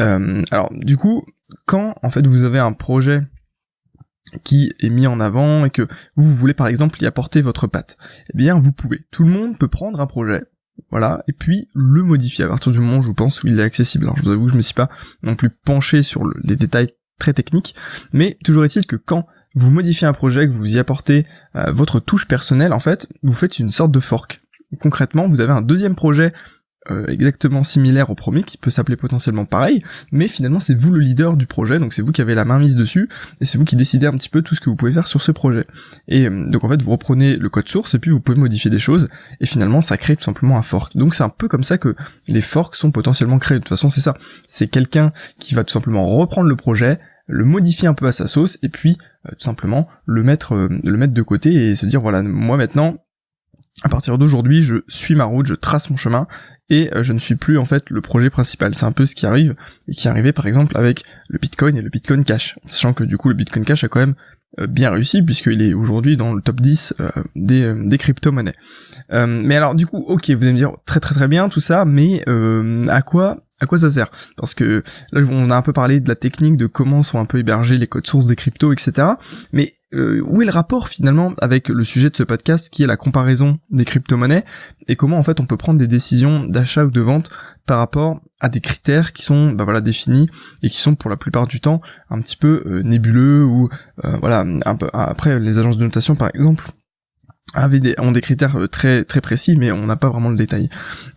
Euh, 0.00 0.40
alors 0.50 0.68
du 0.72 0.96
coup, 0.96 1.24
quand 1.64 1.94
en 2.02 2.10
fait 2.10 2.26
vous 2.26 2.42
avez 2.42 2.58
un 2.58 2.72
projet 2.72 3.22
qui 4.42 4.72
est 4.80 4.90
mis 4.90 5.06
en 5.06 5.20
avant 5.20 5.64
et 5.64 5.70
que 5.70 5.86
vous 6.16 6.34
voulez 6.34 6.54
par 6.54 6.66
exemple 6.66 7.00
y 7.00 7.06
apporter 7.06 7.40
votre 7.40 7.68
patte, 7.68 7.98
eh 8.34 8.36
bien 8.36 8.58
vous 8.58 8.72
pouvez. 8.72 9.06
Tout 9.12 9.22
le 9.22 9.30
monde 9.30 9.56
peut 9.58 9.68
prendre 9.68 10.00
un 10.00 10.06
projet, 10.06 10.42
voilà, 10.90 11.24
et 11.28 11.32
puis 11.32 11.68
le 11.74 12.02
modifier 12.02 12.44
à 12.44 12.48
partir 12.48 12.72
du 12.72 12.78
moment 12.78 12.98
où 12.98 13.02
je 13.02 13.10
pense 13.10 13.42
où 13.42 13.48
il 13.48 13.58
est 13.58 13.62
accessible. 13.62 14.04
Alors 14.04 14.16
je 14.16 14.22
vous 14.22 14.30
avoue 14.30 14.46
que 14.46 14.52
je 14.52 14.56
me 14.56 14.62
suis 14.62 14.74
pas 14.74 14.88
non 15.22 15.36
plus 15.36 15.50
penché 15.50 16.02
sur 16.02 16.22
les 16.44 16.56
détails 16.56 16.88
très 17.18 17.32
techniques, 17.32 17.74
mais 18.12 18.38
toujours 18.44 18.64
est-il 18.64 18.86
que 18.86 18.96
quand 18.96 19.26
vous 19.54 19.70
modifiez 19.70 20.06
un 20.06 20.12
projet, 20.12 20.46
que 20.46 20.52
vous 20.52 20.76
y 20.76 20.78
apportez 20.78 21.26
euh, 21.56 21.72
votre 21.72 22.00
touche 22.00 22.26
personnelle, 22.26 22.72
en 22.72 22.78
fait, 22.80 23.08
vous 23.22 23.32
faites 23.32 23.58
une 23.58 23.70
sorte 23.70 23.90
de 23.90 24.00
fork. 24.00 24.38
Concrètement, 24.80 25.26
vous 25.26 25.40
avez 25.40 25.52
un 25.52 25.62
deuxième 25.62 25.94
projet 25.94 26.32
euh, 26.90 27.06
exactement 27.08 27.62
similaire 27.64 28.10
au 28.10 28.14
premier, 28.14 28.42
qui 28.42 28.58
peut 28.58 28.70
s'appeler 28.70 28.96
potentiellement 28.96 29.44
pareil, 29.44 29.82
mais 30.12 30.28
finalement 30.28 30.60
c'est 30.60 30.74
vous 30.74 30.92
le 30.92 31.00
leader 31.00 31.36
du 31.36 31.46
projet, 31.46 31.78
donc 31.78 31.92
c'est 31.92 32.02
vous 32.02 32.12
qui 32.12 32.20
avez 32.20 32.34
la 32.34 32.44
main 32.44 32.58
mise 32.58 32.76
dessus, 32.76 33.08
et 33.40 33.44
c'est 33.44 33.58
vous 33.58 33.64
qui 33.64 33.76
décidez 33.76 34.06
un 34.06 34.12
petit 34.12 34.28
peu 34.28 34.42
tout 34.42 34.54
ce 34.54 34.60
que 34.60 34.70
vous 34.70 34.76
pouvez 34.76 34.92
faire 34.92 35.06
sur 35.06 35.22
ce 35.22 35.32
projet. 35.32 35.66
Et 36.08 36.26
euh, 36.26 36.48
donc 36.48 36.64
en 36.64 36.68
fait 36.68 36.80
vous 36.82 36.90
reprenez 36.90 37.36
le 37.36 37.48
code 37.48 37.68
source, 37.68 37.94
et 37.94 37.98
puis 37.98 38.10
vous 38.10 38.20
pouvez 38.20 38.38
modifier 38.38 38.70
des 38.70 38.78
choses, 38.78 39.08
et 39.40 39.46
finalement 39.46 39.80
ça 39.80 39.96
crée 39.96 40.16
tout 40.16 40.24
simplement 40.24 40.58
un 40.58 40.62
fork. 40.62 40.96
Donc 40.96 41.14
c'est 41.14 41.24
un 41.24 41.28
peu 41.28 41.48
comme 41.48 41.64
ça 41.64 41.78
que 41.78 41.94
les 42.26 42.40
forks 42.40 42.76
sont 42.76 42.90
potentiellement 42.90 43.38
créés. 43.38 43.58
De 43.58 43.62
toute 43.62 43.68
façon 43.68 43.90
c'est 43.90 44.00
ça, 44.00 44.14
c'est 44.46 44.68
quelqu'un 44.68 45.12
qui 45.38 45.54
va 45.54 45.64
tout 45.64 45.72
simplement 45.72 46.06
reprendre 46.06 46.48
le 46.48 46.56
projet, 46.56 46.98
le 47.26 47.44
modifier 47.44 47.86
un 47.86 47.94
peu 47.94 48.06
à 48.06 48.12
sa 48.12 48.26
sauce 48.26 48.58
et 48.62 48.68
puis 48.68 48.96
euh, 49.26 49.32
tout 49.32 49.44
simplement 49.44 49.86
le 50.06 50.22
mettre 50.22 50.54
euh, 50.54 50.68
le 50.82 50.96
mettre 50.96 51.12
de 51.12 51.22
côté 51.22 51.52
et 51.52 51.74
se 51.74 51.86
dire 51.86 52.00
voilà 52.00 52.22
moi 52.22 52.56
maintenant 52.56 52.96
à 53.82 53.88
partir 53.88 54.18
d'aujourd'hui, 54.18 54.62
je 54.62 54.76
suis 54.88 55.14
ma 55.14 55.24
route, 55.24 55.46
je 55.46 55.54
trace 55.54 55.90
mon 55.90 55.96
chemin 55.96 56.26
et 56.68 56.90
euh, 56.94 57.02
je 57.02 57.12
ne 57.12 57.18
suis 57.18 57.36
plus 57.36 57.58
en 57.58 57.64
fait 57.64 57.90
le 57.90 58.00
projet 58.00 58.30
principal. 58.30 58.74
C'est 58.74 58.86
un 58.86 58.92
peu 58.92 59.06
ce 59.06 59.14
qui 59.14 59.26
arrive 59.26 59.54
et 59.86 59.92
qui 59.92 60.08
arrivait 60.08 60.32
par 60.32 60.46
exemple 60.46 60.76
avec 60.76 61.04
le 61.28 61.38
Bitcoin 61.38 61.76
et 61.76 61.82
le 61.82 61.90
Bitcoin 61.90 62.24
Cash. 62.24 62.58
Sachant 62.66 62.92
que 62.92 63.04
du 63.04 63.16
coup 63.16 63.28
le 63.28 63.34
Bitcoin 63.34 63.64
Cash 63.64 63.84
a 63.84 63.88
quand 63.88 64.00
même 64.00 64.14
bien 64.68 64.90
réussi 64.90 65.22
puisqu'il 65.22 65.62
est 65.62 65.74
aujourd'hui 65.74 66.16
dans 66.16 66.32
le 66.32 66.40
top 66.40 66.60
10 66.60 66.94
des, 67.36 67.74
des 67.84 67.98
crypto-monnaies. 67.98 68.54
mais 69.10 69.56
alors 69.56 69.74
du 69.74 69.86
coup, 69.86 69.98
ok, 69.98 70.30
vous 70.30 70.42
allez 70.42 70.52
me 70.52 70.56
dire 70.56 70.72
très 70.86 71.00
très 71.00 71.14
très 71.14 71.28
bien 71.28 71.48
tout 71.48 71.60
ça, 71.60 71.84
mais 71.84 72.24
à 72.88 73.02
quoi 73.02 73.47
à 73.60 73.66
quoi 73.66 73.78
ça 73.78 73.90
sert? 73.90 74.10
Parce 74.36 74.54
que 74.54 74.82
là, 75.12 75.20
on 75.30 75.50
a 75.50 75.56
un 75.56 75.62
peu 75.62 75.72
parlé 75.72 76.00
de 76.00 76.08
la 76.08 76.14
technique, 76.14 76.56
de 76.56 76.66
comment 76.66 77.02
sont 77.02 77.18
un 77.18 77.24
peu 77.24 77.38
hébergés 77.38 77.76
les 77.76 77.86
codes 77.86 78.06
sources 78.06 78.26
des 78.26 78.36
cryptos, 78.36 78.72
etc. 78.72 79.08
Mais 79.52 79.74
euh, 79.94 80.20
où 80.26 80.42
est 80.42 80.44
le 80.44 80.50
rapport 80.50 80.88
finalement 80.88 81.32
avec 81.40 81.70
le 81.70 81.82
sujet 81.82 82.10
de 82.10 82.16
ce 82.16 82.22
podcast 82.22 82.68
qui 82.68 82.82
est 82.82 82.86
la 82.86 82.98
comparaison 82.98 83.58
des 83.70 83.86
crypto-monnaies? 83.86 84.44
Et 84.86 84.96
comment 84.96 85.18
en 85.18 85.22
fait 85.22 85.40
on 85.40 85.46
peut 85.46 85.56
prendre 85.56 85.78
des 85.78 85.86
décisions 85.86 86.44
d'achat 86.44 86.84
ou 86.84 86.90
de 86.90 87.00
vente 87.00 87.30
par 87.66 87.78
rapport 87.78 88.20
à 88.38 88.50
des 88.50 88.60
critères 88.60 89.14
qui 89.14 89.22
sont 89.22 89.50
bah 89.52 89.64
voilà 89.64 89.80
définis 89.80 90.28
et 90.62 90.68
qui 90.68 90.78
sont 90.78 90.94
pour 90.94 91.08
la 91.08 91.16
plupart 91.16 91.46
du 91.46 91.60
temps 91.60 91.80
un 92.10 92.20
petit 92.20 92.36
peu 92.36 92.62
euh, 92.66 92.82
nébuleux 92.82 93.44
ou 93.44 93.70
euh, 94.04 94.16
voilà 94.20 94.44
un 94.66 94.76
peu 94.76 94.90
après 94.92 95.38
les 95.40 95.58
agences 95.58 95.78
de 95.78 95.84
notation 95.84 96.16
par 96.16 96.30
exemple 96.34 96.70
avaient 97.54 97.80
des, 97.80 97.94
ont 97.98 98.12
des 98.12 98.20
critères 98.20 98.56
très 98.70 99.04
très 99.04 99.22
précis 99.22 99.56
mais 99.56 99.72
on 99.72 99.86
n'a 99.86 99.96
pas 99.96 100.10
vraiment 100.10 100.28
le 100.28 100.36
détail. 100.36 100.68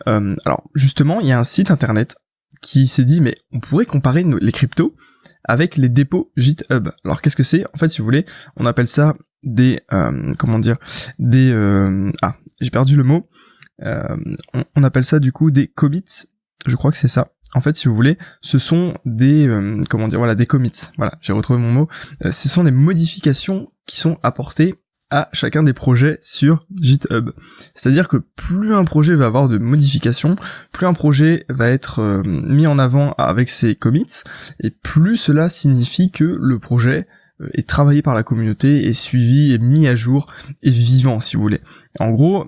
alors 0.08 0.64
justement 0.76 1.20
il 1.20 1.28
y 1.28 1.34
a 1.34 1.40
un 1.40 1.44
site 1.44 1.72
internet 1.72 2.16
qui 2.62 2.88
s'est 2.88 3.06
dit 3.06 3.22
mais 3.22 3.36
on 3.52 3.60
pourrait 3.60 3.86
comparer 3.86 4.24
les 4.24 4.52
cryptos 4.52 4.96
avec 5.44 5.78
les 5.78 5.90
dépôts 5.90 6.32
GitHub. 6.38 6.90
Alors 7.04 7.22
qu'est-ce 7.22 7.36
que 7.36 7.44
c'est? 7.44 7.66
En 7.74 7.78
fait, 7.78 7.90
si 7.90 8.00
vous 8.00 8.06
voulez, 8.06 8.26
on 8.58 8.66
appelle 8.66 8.88
ça 8.88 9.16
des 9.44 9.82
euh, 9.92 10.34
comment 10.38 10.60
dire 10.60 10.78
des 11.18 11.52
euh, 11.52 12.12
ah 12.22 12.36
j'ai 12.60 12.70
perdu 12.70 12.96
le 12.96 13.04
mot. 13.04 13.28
Euh, 13.84 14.16
on, 14.76 14.84
appelle 14.84 15.06
ça 15.06 15.20
du 15.20 15.32
coup 15.32 15.50
des 15.50 15.68
commits. 15.68 16.28
Je 16.68 16.76
crois 16.76 16.92
que 16.92 16.98
c'est 16.98 17.08
ça. 17.08 17.32
En 17.56 17.62
fait, 17.62 17.76
si 17.76 17.88
vous 17.88 17.96
voulez, 17.96 18.18
ce 18.42 18.60
sont 18.60 18.94
des 19.06 19.50
comment 19.90 20.08
dire 20.08 20.20
voilà 20.20 20.36
des 20.36 20.46
commits. 20.46 20.72
Voilà, 20.98 21.18
j'ai 21.22 21.34
retrouvé 21.34 21.60
mon 21.60 21.72
mot. 21.72 21.88
ce 22.24 22.48
sont 22.48 22.64
des 22.64 22.72
modifications 22.72 23.72
qui 23.88 24.00
sont 24.00 24.20
apportées 24.22 24.76
à 25.12 25.30
chacun 25.34 25.62
des 25.62 25.74
projets 25.74 26.18
sur 26.22 26.66
GitHub. 26.80 27.32
C'est-à-dire 27.76 28.08
que 28.08 28.18
plus 28.18 28.74
un 28.74 28.86
projet 28.86 29.16
va 29.16 29.28
avoir 29.28 29.50
de 29.50 29.58
modifications, 29.58 30.36
plus 30.72 30.88
un 30.88 30.94
projet 30.94 31.46
va 31.50 31.70
être 31.70 32.00
euh, 32.00 32.24
mis 32.26 32.66
en 32.66 32.80
avant 32.80 33.12
avec 33.18 33.50
ses 33.50 33.76
commits, 33.76 34.24
et 34.62 34.72
plus 34.72 35.18
cela 35.18 35.50
signifie 35.50 36.12
que 36.12 36.24
le 36.24 36.60
projet 36.60 37.08
euh, 37.42 37.50
est 37.54 37.68
travaillé 37.68 38.02
par 38.02 38.16
la 38.16 38.24
communauté, 38.24 38.88
est 38.88 38.94
suivi, 38.94 39.54
est 39.54 39.62
mis 39.62 39.88
à 39.88 39.96
jour, 39.96 40.28
est 40.64 40.70
vivant 40.70 41.20
si 41.20 41.36
vous 41.36 41.42
voulez. 41.42 41.62
En 42.00 42.10
gros, 42.12 42.48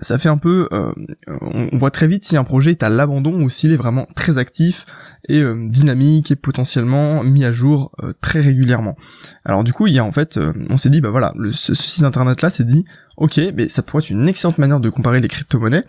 ça 0.00 0.18
fait 0.18 0.28
un 0.28 0.36
peu, 0.36 0.68
euh, 0.72 0.92
on 1.40 1.76
voit 1.76 1.92
très 1.92 2.08
vite 2.08 2.24
si 2.24 2.36
un 2.36 2.42
projet 2.42 2.72
est 2.72 2.82
à 2.82 2.88
l'abandon 2.88 3.40
ou 3.40 3.48
s'il 3.48 3.70
est 3.70 3.76
vraiment 3.76 4.08
très 4.16 4.38
actif 4.38 4.86
et 5.28 5.40
euh, 5.40 5.68
dynamique 5.68 6.32
et 6.32 6.36
potentiellement 6.36 7.22
mis 7.22 7.44
à 7.44 7.52
jour 7.52 7.92
euh, 8.02 8.12
très 8.20 8.40
régulièrement. 8.40 8.96
Alors 9.44 9.62
du 9.62 9.72
coup, 9.72 9.86
il 9.86 9.94
y 9.94 10.00
a 10.00 10.04
en 10.04 10.10
fait, 10.10 10.38
on 10.68 10.76
s'est 10.76 10.90
dit, 10.90 11.00
bah 11.00 11.10
voilà, 11.10 11.32
le, 11.36 11.52
ce, 11.52 11.74
site 11.74 12.02
internet 12.02 12.42
là 12.42 12.50
s'est 12.50 12.64
dit, 12.64 12.84
ok, 13.18 13.40
mais 13.54 13.68
ça 13.68 13.82
pourrait 13.82 14.02
être 14.02 14.10
une 14.10 14.28
excellente 14.28 14.58
manière 14.58 14.80
de 14.80 14.90
comparer 14.90 15.20
les 15.20 15.28
crypto-monnaies 15.28 15.84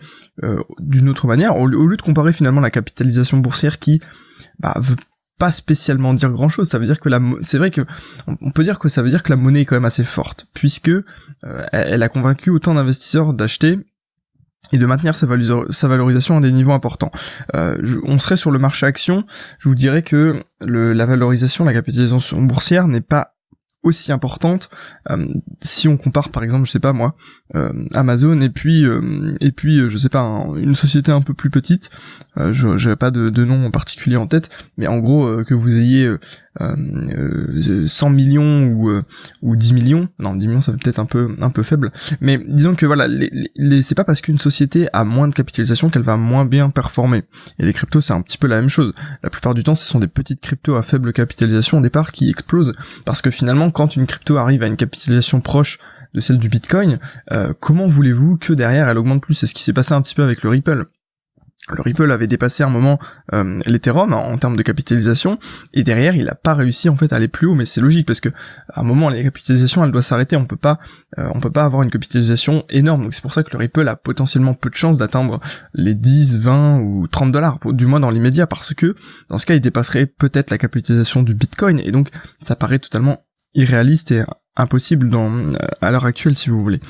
d'une 0.78 1.08
autre 1.08 1.26
manière, 1.26 1.56
au, 1.56 1.66
lieu 1.66 1.96
de 1.96 2.02
comparer 2.02 2.32
finalement 2.32 2.60
la 2.60 2.70
capitalisation 2.70 3.38
boursière 3.38 3.80
qui 3.80 4.00
bah, 4.60 4.74
veut 4.78 4.96
pas 5.38 5.50
spécialement 5.50 6.14
dire 6.14 6.30
grand 6.30 6.48
chose. 6.48 6.68
Ça 6.68 6.78
veut 6.78 6.86
dire 6.86 7.00
que 7.00 7.08
la, 7.08 7.20
c'est 7.40 7.58
vrai 7.58 7.72
que 7.72 7.80
on 8.40 8.52
peut 8.52 8.62
dire 8.62 8.78
que 8.78 8.88
ça 8.88 9.02
veut 9.02 9.10
dire 9.10 9.24
que 9.24 9.30
la 9.30 9.36
monnaie 9.36 9.62
est 9.62 9.64
quand 9.64 9.76
même 9.76 9.84
assez 9.84 10.04
forte, 10.04 10.46
puisque 10.54 10.92
elle 11.72 12.02
a 12.04 12.08
convaincu 12.08 12.50
autant 12.50 12.74
d'investisseurs 12.74 13.34
d'acheter 13.34 13.80
et 14.72 14.78
de 14.78 14.86
maintenir 14.86 15.14
sa, 15.16 15.26
valorisation 15.26 16.38
à 16.38 16.40
des 16.40 16.50
niveaux 16.50 16.72
importants. 16.72 17.12
Euh, 17.54 17.76
on 18.04 18.18
serait 18.18 18.36
sur 18.36 18.50
le 18.50 18.58
marché 18.58 18.86
action, 18.86 19.22
je 19.58 19.68
vous 19.68 19.74
dirais 19.74 20.02
que 20.02 20.42
la 20.60 21.06
valorisation, 21.06 21.64
la 21.64 21.72
capitalisation 21.72 22.42
boursière 22.42 22.88
n'est 22.88 23.00
pas 23.00 23.35
aussi 23.86 24.12
importante 24.12 24.70
euh, 25.10 25.26
si 25.60 25.88
on 25.88 25.96
compare 25.96 26.30
par 26.30 26.42
exemple 26.42 26.66
je 26.66 26.72
sais 26.72 26.80
pas 26.80 26.92
moi 26.92 27.14
euh, 27.54 27.72
Amazon 27.94 28.40
et 28.40 28.50
puis 28.50 28.84
euh, 28.84 29.36
et 29.40 29.52
puis 29.52 29.88
je 29.88 29.96
sais 29.96 30.08
pas 30.08 30.22
une 30.56 30.74
société 30.74 31.12
un 31.12 31.22
peu 31.22 31.34
plus 31.34 31.50
petite 31.50 31.90
je 32.36 32.76
j'avais 32.76 32.96
pas 32.96 33.10
de, 33.10 33.44
nom 33.44 33.66
en 33.66 33.70
particulier 33.70 34.16
en 34.16 34.26
tête 34.26 34.50
mais 34.76 34.86
en 34.86 34.98
gros 34.98 35.44
que 35.44 35.54
vous 35.54 35.76
ayez 35.76 36.12
100 36.58 38.10
millions 38.10 38.66
ou 38.66 38.90
ou 39.42 39.56
10 39.56 39.72
millions 39.72 40.08
non 40.18 40.34
10 40.34 40.48
millions 40.48 40.60
ça 40.60 40.72
peut 40.72 40.78
être 40.90 40.98
un 40.98 41.06
peu 41.06 41.34
un 41.40 41.50
peu 41.50 41.62
faible 41.62 41.92
mais 42.20 42.38
disons 42.46 42.74
que 42.74 42.84
voilà 42.84 43.08
c'est 43.82 43.94
pas 43.94 44.04
parce 44.04 44.20
qu'une 44.20 44.38
société 44.38 44.88
a 44.92 45.04
moins 45.04 45.28
de 45.28 45.34
capitalisation 45.34 45.88
qu'elle 45.88 46.02
va 46.02 46.16
moins 46.16 46.44
bien 46.44 46.70
performer. 46.70 47.24
Et 47.58 47.64
les 47.64 47.72
cryptos 47.72 48.00
c'est 48.00 48.12
un 48.12 48.22
petit 48.22 48.38
peu 48.38 48.46
la 48.46 48.56
même 48.56 48.68
chose. 48.68 48.92
La 49.22 49.30
plupart 49.30 49.54
du 49.54 49.64
temps 49.64 49.74
ce 49.74 49.86
sont 49.86 49.98
des 49.98 50.08
petites 50.08 50.40
cryptos 50.40 50.76
à 50.76 50.82
faible 50.82 51.12
capitalisation 51.12 51.78
au 51.78 51.80
départ 51.80 52.12
qui 52.12 52.28
explosent 52.30 52.72
parce 53.04 53.22
que 53.22 53.30
finalement 53.30 53.70
quand 53.76 53.94
une 53.94 54.06
crypto 54.06 54.38
arrive 54.38 54.62
à 54.62 54.68
une 54.68 54.76
capitalisation 54.76 55.42
proche 55.42 55.78
de 56.14 56.20
celle 56.20 56.38
du 56.38 56.48
Bitcoin, 56.48 56.98
euh, 57.30 57.52
comment 57.60 57.86
voulez-vous 57.86 58.38
que 58.38 58.54
derrière 58.54 58.88
elle 58.88 58.96
augmente 58.96 59.20
plus? 59.20 59.34
C'est 59.34 59.46
ce 59.46 59.52
qui 59.52 59.62
s'est 59.62 59.74
passé 59.74 59.92
un 59.92 60.00
petit 60.00 60.14
peu 60.14 60.22
avec 60.22 60.42
le 60.42 60.48
Ripple. 60.48 60.86
Le 61.68 61.82
Ripple 61.82 62.10
avait 62.10 62.26
dépassé 62.26 62.62
un 62.62 62.70
moment 62.70 62.98
euh, 63.34 63.60
l'Ethereum 63.66 64.14
en 64.14 64.38
termes 64.38 64.56
de 64.56 64.62
capitalisation 64.62 65.38
et 65.74 65.82
derrière 65.82 66.16
il 66.16 66.24
n'a 66.24 66.34
pas 66.34 66.54
réussi 66.54 66.88
en 66.88 66.96
fait 66.96 67.12
à 67.12 67.16
aller 67.16 67.28
plus 67.28 67.48
haut. 67.48 67.54
Mais 67.54 67.66
c'est 67.66 67.82
logique 67.82 68.06
parce 68.06 68.20
que 68.20 68.30
à 68.72 68.80
un 68.80 68.82
moment 68.82 69.10
la 69.10 69.22
capitalisation 69.22 69.84
elle 69.84 69.90
doit 69.90 70.00
s'arrêter. 70.00 70.36
On 70.36 70.46
peut 70.46 70.56
pas 70.56 70.78
euh, 71.18 71.28
on 71.34 71.40
peut 71.40 71.50
pas 71.50 71.64
avoir 71.64 71.82
une 71.82 71.90
capitalisation 71.90 72.64
énorme. 72.70 73.02
Donc 73.02 73.12
c'est 73.12 73.20
pour 73.20 73.34
ça 73.34 73.42
que 73.42 73.50
le 73.52 73.58
Ripple 73.58 73.86
a 73.88 73.96
potentiellement 73.96 74.54
peu 74.54 74.70
de 74.70 74.74
chances 74.74 74.96
d'atteindre 74.96 75.38
les 75.74 75.94
10, 75.94 76.38
20 76.38 76.78
ou 76.78 77.08
30 77.08 77.30
dollars 77.30 77.58
du 77.66 77.84
moins 77.84 78.00
dans 78.00 78.10
l'immédiat 78.10 78.46
parce 78.46 78.72
que 78.72 78.94
dans 79.28 79.36
ce 79.36 79.44
cas 79.44 79.54
il 79.54 79.60
dépasserait 79.60 80.06
peut-être 80.06 80.50
la 80.50 80.56
capitalisation 80.56 81.22
du 81.22 81.34
Bitcoin. 81.34 81.78
Et 81.80 81.90
donc 81.90 82.08
ça 82.40 82.56
paraît 82.56 82.78
totalement 82.78 83.25
irréaliste 83.56 84.12
et 84.12 84.22
impossible 84.56 85.08
dans, 85.08 85.30
euh, 85.30 85.54
à 85.80 85.90
l'heure 85.90 86.06
actuelle 86.06 86.34
si 86.34 86.50
vous 86.50 86.62
voulez. 86.62 86.80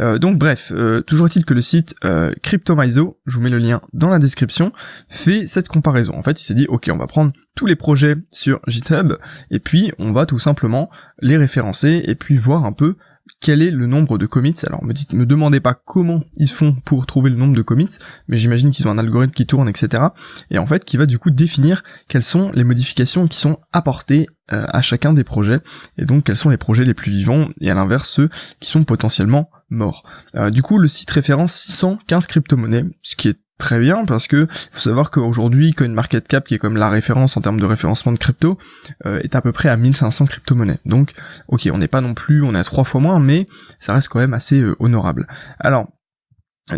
Euh, 0.00 0.18
donc 0.18 0.38
bref, 0.38 0.72
euh, 0.74 1.00
toujours 1.02 1.26
est-il 1.26 1.44
que 1.44 1.54
le 1.54 1.60
site 1.60 1.94
euh, 2.04 2.32
je 2.44 3.36
vous 3.36 3.42
mets 3.42 3.50
le 3.50 3.58
lien 3.58 3.80
dans 3.92 4.08
la 4.08 4.18
description, 4.18 4.72
fait 5.08 5.46
cette 5.46 5.68
comparaison. 5.68 6.14
En 6.16 6.22
fait, 6.22 6.40
il 6.40 6.44
s'est 6.44 6.54
dit, 6.54 6.66
ok, 6.68 6.90
on 6.92 6.96
va 6.96 7.06
prendre 7.06 7.32
tous 7.54 7.66
les 7.66 7.76
projets 7.76 8.16
sur 8.30 8.60
GitHub, 8.66 9.14
et 9.50 9.58
puis 9.58 9.92
on 9.98 10.12
va 10.12 10.26
tout 10.26 10.38
simplement 10.38 10.90
les 11.20 11.36
référencer, 11.36 12.02
et 12.04 12.14
puis 12.14 12.36
voir 12.36 12.64
un 12.64 12.72
peu 12.72 12.96
quel 13.40 13.62
est 13.62 13.70
le 13.70 13.86
nombre 13.86 14.18
de 14.18 14.26
commits? 14.26 14.54
Alors 14.66 14.84
me 14.84 14.92
dites, 14.92 15.12
me 15.12 15.26
demandez 15.26 15.60
pas 15.60 15.74
comment 15.74 16.22
ils 16.36 16.50
font 16.50 16.74
pour 16.84 17.06
trouver 17.06 17.30
le 17.30 17.36
nombre 17.36 17.54
de 17.54 17.62
commits, 17.62 17.98
mais 18.28 18.36
j'imagine 18.36 18.70
qu'ils 18.70 18.86
ont 18.88 18.90
un 18.90 18.98
algorithme 18.98 19.32
qui 19.32 19.46
tourne, 19.46 19.68
etc. 19.68 20.04
Et 20.50 20.58
en 20.58 20.66
fait, 20.66 20.84
qui 20.84 20.96
va 20.96 21.06
du 21.06 21.18
coup 21.18 21.30
définir 21.30 21.82
quelles 22.08 22.22
sont 22.22 22.50
les 22.52 22.64
modifications 22.64 23.28
qui 23.28 23.38
sont 23.38 23.58
apportées 23.72 24.26
euh, 24.52 24.66
à 24.68 24.82
chacun 24.82 25.12
des 25.12 25.24
projets, 25.24 25.60
et 25.98 26.04
donc 26.04 26.24
quels 26.24 26.36
sont 26.36 26.50
les 26.50 26.56
projets 26.56 26.84
les 26.84 26.94
plus 26.94 27.12
vivants, 27.12 27.48
et 27.60 27.70
à 27.70 27.74
l'inverse 27.74 28.08
ceux 28.08 28.28
qui 28.60 28.70
sont 28.70 28.84
potentiellement 28.84 29.50
morts. 29.70 30.02
Euh, 30.36 30.50
du 30.50 30.62
coup, 30.62 30.78
le 30.78 30.88
site 30.88 31.10
référence 31.10 31.54
615 31.54 32.26
crypto-monnaies, 32.26 32.84
ce 33.02 33.16
qui 33.16 33.28
est 33.28 33.38
très 33.62 33.78
bien 33.78 34.04
parce 34.04 34.26
que 34.26 34.48
faut 34.50 34.80
savoir 34.80 35.12
qu'aujourd'hui 35.12 35.72
CoinMarketCap 35.72 36.48
qui 36.48 36.54
est 36.54 36.58
comme 36.58 36.76
la 36.76 36.90
référence 36.90 37.36
en 37.36 37.40
termes 37.40 37.60
de 37.60 37.64
référencement 37.64 38.10
de 38.10 38.18
crypto 38.18 38.58
euh, 39.06 39.20
est 39.20 39.36
à 39.36 39.40
peu 39.40 39.52
près 39.52 39.68
à 39.68 39.76
1500 39.76 40.26
crypto-monnaies. 40.26 40.80
Donc 40.84 41.12
ok 41.46 41.68
on 41.72 41.78
n'est 41.78 41.88
pas 41.88 42.00
non 42.00 42.14
plus 42.14 42.42
on 42.42 42.54
est 42.54 42.58
à 42.58 42.64
trois 42.64 42.82
fois 42.82 43.00
moins 43.00 43.20
mais 43.20 43.46
ça 43.78 43.94
reste 43.94 44.08
quand 44.08 44.18
même 44.18 44.34
assez 44.34 44.60
euh, 44.60 44.74
honorable. 44.80 45.28
Alors 45.60 45.86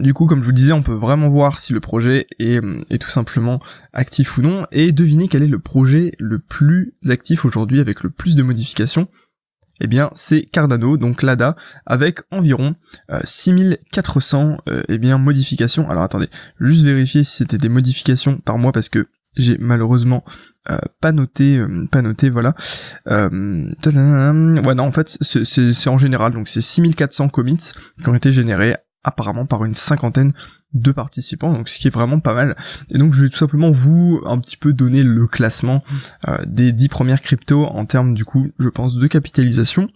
du 0.00 0.14
coup, 0.14 0.26
comme 0.26 0.40
je 0.40 0.46
vous 0.46 0.52
disais, 0.52 0.72
on 0.72 0.82
peut 0.82 0.94
vraiment 0.94 1.28
voir 1.28 1.58
si 1.58 1.74
le 1.74 1.78
projet 1.78 2.26
est, 2.38 2.58
est, 2.88 2.98
tout 2.98 3.10
simplement 3.10 3.60
actif 3.92 4.38
ou 4.38 4.42
non, 4.42 4.66
et 4.72 4.92
deviner 4.92 5.28
quel 5.28 5.42
est 5.42 5.46
le 5.46 5.58
projet 5.58 6.12
le 6.18 6.38
plus 6.38 6.94
actif 7.10 7.44
aujourd'hui 7.44 7.80
avec 7.80 8.02
le 8.02 8.08
plus 8.08 8.34
de 8.34 8.42
modifications 8.42 9.08
eh 9.80 9.86
bien 9.86 10.10
c'est 10.14 10.42
Cardano, 10.42 10.96
donc 10.96 11.22
l'ADA, 11.22 11.56
avec 11.86 12.20
environ 12.30 12.74
6400 13.24 14.58
euh, 14.68 14.72
euh, 14.72 14.82
eh 14.88 14.98
bien 14.98 15.18
modifications. 15.18 15.88
Alors 15.90 16.02
attendez, 16.04 16.28
juste 16.60 16.84
vérifier 16.84 17.24
si 17.24 17.36
c'était 17.36 17.58
des 17.58 17.68
modifications 17.68 18.38
par 18.38 18.58
mois 18.58 18.72
parce 18.72 18.88
que 18.88 19.08
j'ai 19.36 19.58
malheureusement 19.58 20.24
euh, 20.70 20.78
pas 21.00 21.12
noté, 21.12 21.60
pas 21.90 22.02
noté, 22.02 22.30
voilà. 22.30 22.54
ouais 24.64 24.74
non, 24.74 24.84
en 24.84 24.92
fait 24.92 25.18
c'est 25.20 25.90
en 25.90 25.98
général, 25.98 26.32
donc 26.32 26.48
c'est 26.48 26.60
6400 26.60 27.28
commits 27.28 27.72
qui 28.02 28.08
ont 28.08 28.14
été 28.14 28.30
générés 28.32 28.76
apparemment 29.04 29.46
par 29.46 29.64
une 29.64 29.74
cinquantaine 29.74 30.32
de 30.74 30.90
participants, 30.90 31.52
donc 31.52 31.68
ce 31.68 31.78
qui 31.78 31.86
est 31.86 31.90
vraiment 31.90 32.20
pas 32.20 32.34
mal. 32.34 32.56
Et 32.90 32.98
donc 32.98 33.14
je 33.14 33.22
vais 33.22 33.28
tout 33.28 33.38
simplement 33.38 33.70
vous 33.70 34.20
un 34.26 34.38
petit 34.38 34.56
peu 34.56 34.72
donner 34.72 35.02
le 35.02 35.26
classement 35.26 35.84
euh, 36.28 36.38
des 36.46 36.72
dix 36.72 36.88
premières 36.88 37.22
cryptos 37.22 37.64
en 37.64 37.86
termes 37.86 38.14
du 38.14 38.24
coup, 38.24 38.50
je 38.58 38.68
pense, 38.68 38.96
de 38.96 39.06
capitalisation. 39.06 39.88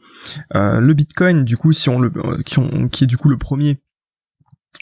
Euh, 0.55 0.81
le 0.81 0.95
Bitcoin, 0.95 1.45
du 1.45 1.57
coup, 1.57 1.73
si 1.73 1.89
on 1.89 1.99
le, 1.99 2.13
euh, 2.17 2.43
qui, 2.43 3.05
est 3.05 3.07
du 3.07 3.19
coup 3.19 3.29
le 3.29 3.39
premier 3.39 3.83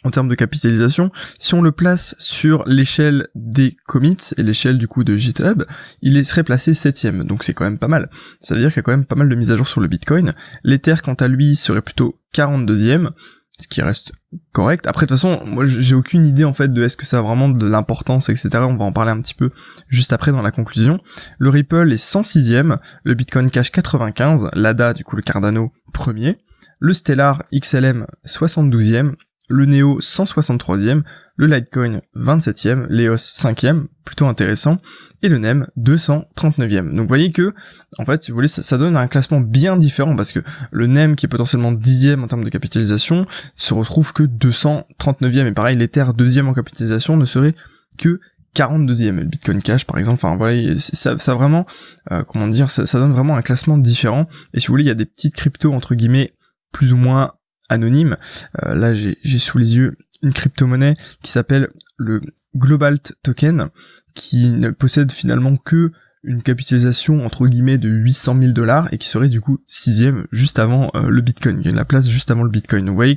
en 0.04 0.10
termes 0.10 0.28
de 0.28 0.34
capitalisation, 0.34 1.10
si 1.38 1.54
on 1.54 1.62
le 1.62 1.72
place 1.72 2.14
sur 2.18 2.64
l'échelle 2.66 3.28
des 3.34 3.76
commits 3.86 4.18
et 4.36 4.42
l'échelle 4.42 4.76
du 4.76 4.86
coup 4.86 5.02
de 5.02 5.16
GitHub, 5.16 5.64
il 6.02 6.24
serait 6.26 6.44
placé 6.44 6.74
septième, 6.74 7.24
donc 7.24 7.42
c'est 7.42 7.54
quand 7.54 7.64
même 7.64 7.78
pas 7.78 7.88
mal. 7.88 8.10
Ça 8.40 8.54
veut 8.54 8.60
dire 8.60 8.68
qu'il 8.68 8.76
y 8.76 8.80
a 8.80 8.82
quand 8.82 8.92
même 8.92 9.06
pas 9.06 9.16
mal 9.16 9.28
de 9.28 9.34
mises 9.34 9.50
à 9.50 9.56
jour 9.56 9.66
sur 9.66 9.80
le 9.80 9.88
Bitcoin. 9.88 10.34
L'Ether, 10.62 10.96
quant 11.02 11.14
à 11.14 11.28
lui, 11.28 11.56
serait 11.56 11.82
plutôt 11.82 12.20
42e, 12.34 13.10
ce 13.58 13.68
qui 13.68 13.80
reste 13.82 14.12
correct. 14.52 14.86
Après, 14.86 15.06
de 15.06 15.08
toute 15.08 15.18
façon, 15.18 15.42
moi, 15.46 15.64
j'ai 15.64 15.94
aucune 15.94 16.26
idée, 16.26 16.44
en 16.44 16.52
fait, 16.52 16.72
de 16.72 16.82
est-ce 16.82 16.96
que 16.96 17.06
ça 17.06 17.18
a 17.18 17.22
vraiment 17.22 17.48
de 17.48 17.66
l'importance, 17.66 18.28
etc. 18.28 18.48
On 18.60 18.76
va 18.76 18.84
en 18.84 18.92
parler 18.92 19.10
un 19.10 19.20
petit 19.20 19.34
peu 19.34 19.50
juste 19.88 20.12
après 20.12 20.32
dans 20.32 20.42
la 20.42 20.50
conclusion. 20.50 21.00
Le 21.38 21.48
Ripple 21.48 21.92
est 21.92 22.02
106ème, 22.02 22.76
le 23.04 23.14
Bitcoin 23.14 23.50
Cash 23.50 23.70
95, 23.70 24.50
l'ADA, 24.52 24.92
du 24.92 25.04
coup, 25.04 25.16
le 25.16 25.22
Cardano, 25.22 25.72
premier, 25.92 26.38
le 26.80 26.92
Stellar 26.92 27.42
XLM 27.54 28.06
72ème, 28.26 29.14
le 29.48 29.66
Neo 29.66 29.98
163ème, 30.00 31.02
le 31.36 31.46
Litecoin 31.46 32.00
27ème, 32.16 32.86
l'EOS 32.88 33.16
5ème, 33.16 33.86
plutôt 34.04 34.26
intéressant, 34.26 34.78
et 35.22 35.28
le 35.28 35.38
NEM 35.38 35.66
239ème. 35.78 36.90
Donc 36.90 37.02
vous 37.02 37.08
voyez 37.08 37.30
que, 37.30 37.54
en 37.98 38.04
fait, 38.04 38.22
si 38.22 38.30
vous 38.30 38.36
voulez, 38.36 38.48
ça, 38.48 38.78
donne 38.78 38.96
un 38.96 39.06
classement 39.06 39.40
bien 39.40 39.76
différent, 39.76 40.16
parce 40.16 40.32
que 40.32 40.40
le 40.70 40.86
NEM, 40.86 41.16
qui 41.16 41.26
est 41.26 41.28
potentiellement 41.28 41.72
10ème 41.72 42.22
en 42.22 42.26
termes 42.26 42.44
de 42.44 42.50
capitalisation, 42.50 43.24
se 43.56 43.74
retrouve 43.74 44.12
que 44.12 44.22
239ème, 44.22 45.46
et 45.46 45.52
pareil, 45.52 45.76
l'Ether 45.76 46.04
2ème 46.16 46.46
en 46.46 46.54
capitalisation 46.54 47.16
ne 47.16 47.24
serait 47.24 47.54
que 47.98 48.20
42e, 48.54 49.16
le 49.16 49.24
Bitcoin 49.24 49.60
Cash 49.60 49.84
par 49.84 49.98
exemple, 49.98 50.14
enfin 50.14 50.36
voilà, 50.36 50.78
ça, 50.78 51.34
vraiment, 51.34 51.66
euh, 52.10 52.24
comment 52.24 52.48
dire, 52.48 52.70
ça 52.70 52.98
donne 52.98 53.12
vraiment 53.12 53.36
un 53.36 53.42
classement 53.42 53.76
différent, 53.76 54.26
et 54.54 54.60
si 54.60 54.66
vous 54.66 54.72
voulez, 54.72 54.84
il 54.84 54.88
y 54.88 54.90
a 54.90 54.94
des 54.94 55.04
petites 55.04 55.34
cryptos, 55.34 55.72
entre 55.72 55.94
guillemets, 55.94 56.32
plus 56.72 56.92
ou 56.92 56.96
moins 56.96 57.32
anonyme. 57.68 58.16
Euh, 58.64 58.74
là, 58.74 58.94
j'ai 58.94 59.38
sous 59.38 59.58
les 59.58 59.76
yeux 59.76 59.96
une 60.22 60.32
crypto-monnaie 60.32 60.94
qui 61.22 61.30
s'appelle 61.30 61.68
le 61.96 62.22
Global 62.56 62.98
Token, 63.22 63.68
qui 64.14 64.50
ne 64.50 64.70
possède 64.70 65.12
finalement 65.12 65.56
que 65.56 65.92
une 66.22 66.42
capitalisation 66.42 67.24
entre 67.24 67.46
guillemets 67.46 67.78
de 67.78 67.88
800 67.88 68.36
000 68.40 68.52
dollars 68.52 68.92
et 68.92 68.98
qui 68.98 69.08
serait 69.08 69.28
du 69.28 69.40
coup 69.40 69.58
sixième 69.66 70.26
juste 70.32 70.58
avant 70.58 70.90
euh, 70.94 71.08
le 71.08 71.20
Bitcoin, 71.22 71.62
y 71.62 71.68
a 71.68 71.72
la 71.72 71.84
place 71.84 72.08
juste 72.08 72.30
avant 72.30 72.42
le 72.42 72.50
Bitcoin. 72.50 72.88
Vous 72.88 72.96
voyez 72.96 73.16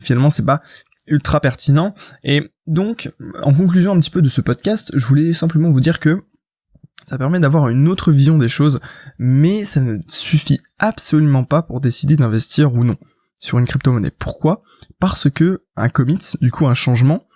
finalement 0.00 0.30
c'est 0.30 0.44
pas 0.44 0.62
ultra 1.06 1.40
pertinent. 1.40 1.94
Et 2.24 2.50
donc, 2.66 3.10
en 3.42 3.54
conclusion 3.54 3.92
un 3.92 4.00
petit 4.00 4.10
peu 4.10 4.22
de 4.22 4.28
ce 4.28 4.40
podcast, 4.40 4.90
je 4.94 5.06
voulais 5.06 5.32
simplement 5.32 5.70
vous 5.70 5.80
dire 5.80 6.00
que 6.00 6.22
ça 7.06 7.16
permet 7.16 7.40
d'avoir 7.40 7.68
une 7.68 7.88
autre 7.88 8.12
vision 8.12 8.36
des 8.36 8.48
choses, 8.48 8.80
mais 9.18 9.64
ça 9.64 9.80
ne 9.80 9.98
suffit 10.08 10.58
absolument 10.78 11.44
pas 11.44 11.62
pour 11.62 11.80
décider 11.80 12.16
d'investir 12.16 12.74
ou 12.74 12.84
non 12.84 12.96
sur 13.38 13.58
une 13.58 13.66
crypto-monnaie. 13.66 14.10
Pourquoi? 14.10 14.62
Parce 15.00 15.30
que 15.30 15.62
un 15.76 15.88
commit, 15.88 16.18
du 16.40 16.50
coup 16.50 16.66
un 16.66 16.74
changement, 16.74 17.26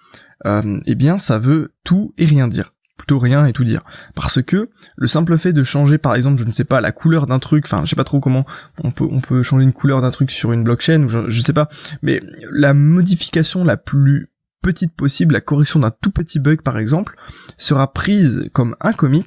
euh, 0.46 0.80
eh 0.86 0.94
bien 0.94 1.18
ça 1.18 1.38
veut 1.38 1.74
tout 1.84 2.14
et 2.18 2.24
rien 2.24 2.48
dire. 2.48 2.74
Plutôt 2.96 3.18
rien 3.18 3.46
et 3.46 3.52
tout 3.52 3.64
dire. 3.64 3.82
Parce 4.14 4.42
que 4.42 4.70
le 4.96 5.06
simple 5.08 5.36
fait 5.36 5.52
de 5.52 5.64
changer 5.64 5.98
par 5.98 6.14
exemple, 6.14 6.40
je 6.40 6.44
ne 6.46 6.52
sais 6.52 6.64
pas, 6.64 6.80
la 6.80 6.92
couleur 6.92 7.26
d'un 7.26 7.38
truc, 7.38 7.64
enfin 7.66 7.82
je 7.84 7.90
sais 7.90 7.96
pas 7.96 8.04
trop 8.04 8.20
comment 8.20 8.44
on 8.84 8.92
peut 8.92 9.08
on 9.10 9.20
peut 9.20 9.42
changer 9.42 9.64
une 9.64 9.72
couleur 9.72 10.02
d'un 10.02 10.10
truc 10.10 10.30
sur 10.30 10.52
une 10.52 10.62
blockchain, 10.62 11.02
ou 11.02 11.08
je, 11.08 11.28
je 11.28 11.40
sais 11.40 11.52
pas, 11.52 11.68
mais 12.02 12.22
la 12.50 12.74
modification 12.74 13.64
la 13.64 13.76
plus 13.76 14.30
petite 14.62 14.94
possible, 14.94 15.34
la 15.34 15.40
correction 15.40 15.80
d'un 15.80 15.90
tout 15.90 16.12
petit 16.12 16.38
bug 16.38 16.62
par 16.62 16.78
exemple, 16.78 17.16
sera 17.58 17.92
prise 17.92 18.48
comme 18.52 18.76
un 18.80 18.92
commit, 18.92 19.24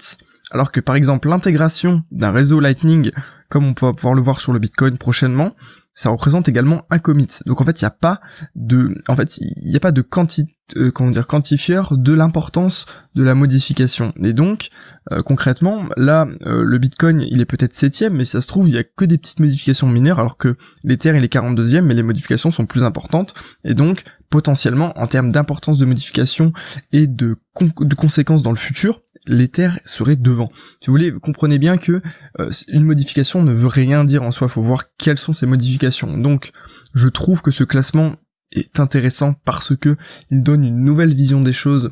alors 0.51 0.71
que 0.71 0.79
par 0.79 0.95
exemple 0.95 1.27
l'intégration 1.27 2.03
d'un 2.11 2.31
réseau 2.31 2.61
Lightning, 2.61 3.11
comme 3.49 3.65
on 3.65 3.73
peut 3.73 3.93
pouvoir 3.93 4.13
le 4.13 4.21
voir 4.21 4.39
sur 4.39 4.53
le 4.53 4.59
Bitcoin 4.59 4.97
prochainement, 4.97 5.53
ça 5.95 6.09
représente 6.09 6.49
également 6.49 6.83
un 6.89 6.99
commit. 6.99 7.27
Donc 7.45 7.61
en 7.61 7.65
fait, 7.65 7.81
il 7.81 7.85
n'y 7.85 7.87
a 7.87 7.91
pas 7.91 8.19
de, 8.55 8.93
en 9.07 9.15
fait, 9.15 9.37
il 9.37 9.69
n'y 9.69 9.77
a 9.77 9.79
pas 9.79 9.93
de 9.93 10.01
quanti, 10.01 10.45
euh, 10.75 10.91
comment 10.91 11.09
dire, 11.09 11.25
quantifieur 11.25 11.97
de 11.97 12.13
l'importance 12.13 12.85
de 13.15 13.23
la 13.23 13.33
modification. 13.33 14.13
Et 14.21 14.33
donc, 14.33 14.69
euh, 15.11 15.21
concrètement, 15.21 15.85
là, 15.95 16.27
euh, 16.45 16.63
le 16.63 16.77
Bitcoin, 16.77 17.21
il 17.21 17.39
est 17.39 17.45
peut-être 17.45 17.73
septième, 17.73 18.13
mais 18.13 18.25
ça 18.25 18.41
se 18.41 18.47
trouve, 18.47 18.67
il 18.67 18.75
y 18.75 18.77
a 18.77 18.83
que 18.83 19.05
des 19.05 19.17
petites 19.17 19.39
modifications 19.39 19.87
mineures, 19.87 20.19
alors 20.19 20.37
que 20.37 20.57
l'Ether, 20.83 21.13
il 21.15 21.23
est 21.23 21.33
42e, 21.33 21.81
mais 21.81 21.93
les 21.93 22.03
modifications 22.03 22.51
sont 22.51 22.65
plus 22.65 22.83
importantes. 22.83 23.33
Et 23.63 23.73
donc, 23.73 24.03
potentiellement, 24.29 24.91
en 24.99 25.07
termes 25.07 25.31
d'importance 25.31 25.77
de 25.77 25.85
modification 25.85 26.51
et 26.91 27.07
de, 27.07 27.37
de 27.79 27.95
conséquences 27.95 28.43
dans 28.43 28.51
le 28.51 28.57
futur, 28.57 29.01
l'Ether 29.27 29.69
serait 29.85 30.15
devant. 30.15 30.51
Si 30.79 30.87
vous 30.87 30.93
voulez, 30.93 31.11
comprenez 31.11 31.59
bien 31.59 31.77
que 31.77 32.01
euh, 32.39 32.49
une 32.67 32.83
modification 32.83 33.43
ne 33.43 33.53
veut 33.53 33.67
rien 33.67 34.03
dire 34.03 34.23
en 34.23 34.31
soi, 34.31 34.47
faut 34.47 34.61
voir 34.61 34.83
quelles 34.97 35.17
sont 35.17 35.33
ces 35.33 35.45
modifications. 35.45 36.17
Donc, 36.17 36.51
je 36.93 37.07
trouve 37.07 37.41
que 37.41 37.51
ce 37.51 37.63
classement 37.63 38.15
est 38.51 38.79
intéressant 38.79 39.35
parce 39.45 39.75
que 39.75 39.95
il 40.31 40.43
donne 40.43 40.63
une 40.63 40.83
nouvelle 40.83 41.13
vision 41.13 41.41
des 41.41 41.53
choses 41.53 41.91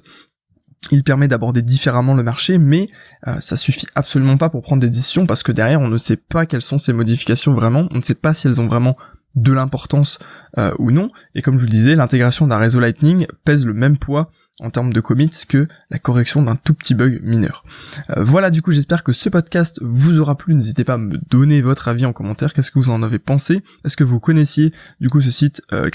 il 0.92 1.04
permet 1.04 1.28
d'aborder 1.28 1.62
différemment 1.62 2.14
le 2.14 2.24
marché, 2.24 2.58
mais 2.58 2.90
euh, 3.28 3.40
ça 3.40 3.56
suffit 3.56 3.88
absolument 3.96 4.38
pas 4.38 4.50
pour 4.50 4.62
prendre 4.62 4.82
des 4.82 4.90
décisions 4.90 5.26
parce 5.26 5.44
que 5.44 5.52
derrière 5.52 5.82
on 5.82 5.88
ne 5.88 5.98
sait 5.98 6.18
pas 6.18 6.46
quelles 6.46 6.62
sont 6.62 6.78
ces 6.78 6.94
modifications 6.94 7.54
vraiment, 7.54 7.88
on 7.92 7.98
ne 7.98 8.02
sait 8.02 8.16
pas 8.16 8.34
si 8.34 8.48
elles 8.48 8.62
ont 8.62 8.68
vraiment 8.68 8.98
de 9.36 9.52
l'importance 9.52 10.20
euh, 10.58 10.74
ou 10.78 10.92
non. 10.92 11.08
Et 11.34 11.42
comme 11.42 11.56
je 11.56 11.62
vous 11.62 11.66
le 11.66 11.72
disais, 11.72 11.96
l'intégration 11.96 12.46
d'un 12.46 12.58
réseau 12.58 12.80
Lightning 12.80 13.26
pèse 13.46 13.66
le 13.66 13.74
même 13.74 13.98
poids 13.98 14.30
en 14.60 14.70
termes 14.70 14.94
de 14.94 15.02
commits 15.02 15.32
que 15.48 15.68
la 15.90 16.00
correction 16.00 16.42
d'un 16.42 16.56
tout 16.56 16.74
petit 16.74 16.94
bug 16.94 17.22
mineur. 17.24 17.64
Euh, 18.12 18.24
voilà, 18.24 18.52
du 18.52 18.62
coup, 18.62 18.72
j'espère 18.72 19.04
que 19.04 19.12
ce 19.12 19.30
podcast 19.30 19.80
vous 19.82 20.20
aura 20.20 20.38
plu. 20.38 20.54
N'hésitez 20.54 20.84
pas 20.84 20.94
à 20.94 20.98
me 20.98 21.18
donner 21.30 21.62
votre 21.62 21.88
avis 21.88 22.06
en 22.06 22.14
commentaire. 22.14 22.54
Qu'est-ce 22.54 22.72
que 22.72 22.80
vous 22.80 22.92
en 22.92 23.02
avez 23.02 23.20
pensé? 23.20 23.64
Est-ce 23.84 23.98
que 23.98 24.04
vous 24.04 24.20
connaissiez 24.20 24.72
du 25.02 25.10
coup 25.10 25.22
ce 25.22 25.32
site 25.32 25.62
euh, 25.72 25.90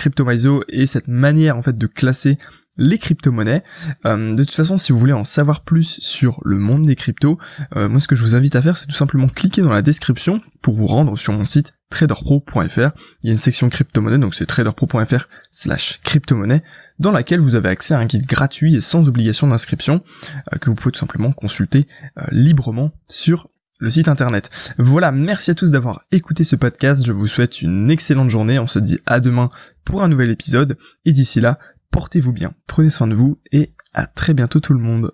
et 0.69 0.87
cette 0.87 1.09
manière 1.09 1.57
en 1.57 1.62
fait 1.62 1.77
de 1.77 1.87
classer 1.87 2.38
les 2.78 2.99
crypto-monnaies. 2.99 3.62
Euh, 4.06 4.35
de 4.35 4.42
toute 4.42 4.54
façon, 4.54 4.76
si 4.76 4.92
vous 4.92 4.99
voulez 4.99 5.12
en 5.12 5.25
savoir 5.25 5.62
plus 5.62 5.99
sur 6.00 6.40
le 6.44 6.56
monde 6.56 6.87
des 6.87 6.97
cryptos, 6.97 7.38
euh, 7.76 7.88
moi 7.88 8.00
ce 8.00 8.08
que 8.08 8.14
je 8.14 8.23
vous 8.23 8.35
invite 8.35 8.56
à 8.56 8.62
faire, 8.62 8.76
c'est 8.76 8.87
tout 8.87 8.97
simplement 8.97 9.28
cliquer 9.28 9.62
dans 9.62 9.73
la 9.73 9.82
description 9.82 10.40
pour 10.62 10.75
vous 10.75 10.87
rendre 10.87 11.18
sur 11.18 11.32
mon 11.32 11.44
site 11.44 11.73
traderpro.fr. 11.90 12.90
Il 13.23 13.26
y 13.26 13.28
a 13.28 13.32
une 13.32 13.38
section 13.38 13.68
crypto-monnaie, 13.68 14.18
donc 14.18 14.35
c'est 14.35 14.47
traderpro.fr 14.47 15.28
slash 15.50 16.00
crypto-monnaie, 16.04 16.62
dans 16.99 17.12
laquelle 17.12 17.40
vous 17.40 17.54
avez 17.54 17.68
accès 17.68 17.94
à 17.94 17.99
un 17.99 18.06
guide 18.06 18.26
gratuit 18.26 18.76
et 18.76 18.80
sans 18.80 19.08
obligation 19.08 19.49
d'inscription, 19.49 20.02
euh, 20.52 20.58
que 20.58 20.70
vous 20.70 20.76
pouvez 20.76 20.92
tout 20.92 21.00
simplement 21.00 21.32
consulter 21.32 21.88
librement 22.30 22.92
sur 23.08 23.49
le 23.78 23.90
site 23.90 24.08
internet. 24.08 24.50
Voilà, 24.78 25.12
merci 25.12 25.52
à 25.52 25.54
tous 25.54 25.73
d'avoir 25.73 26.02
écouté 26.11 26.44
ce 26.44 26.56
podcast, 26.56 27.06
je 27.06 27.12
vous 27.12 27.26
souhaite 27.26 27.62
une 27.62 27.90
excellente 27.90 28.28
journée, 28.28 28.58
on 28.58 28.66
se 28.66 28.78
dit 28.78 28.99
à 29.06 29.20
demain 29.20 29.50
pour 29.85 30.02
un 30.02 30.08
nouvel 30.08 30.30
épisode, 30.30 30.76
et 31.04 31.12
d'ici 31.12 31.40
là, 31.40 31.58
portez-vous 31.90 32.33
bien, 32.33 32.54
prenez 32.66 32.90
soin 32.90 33.07
de 33.07 33.14
vous 33.14 33.40
et 33.52 33.75
à 33.95 34.07
très 34.07 34.35
bientôt 34.35 34.61
tout 34.61 34.73
le 34.73 34.80
monde. 34.80 35.12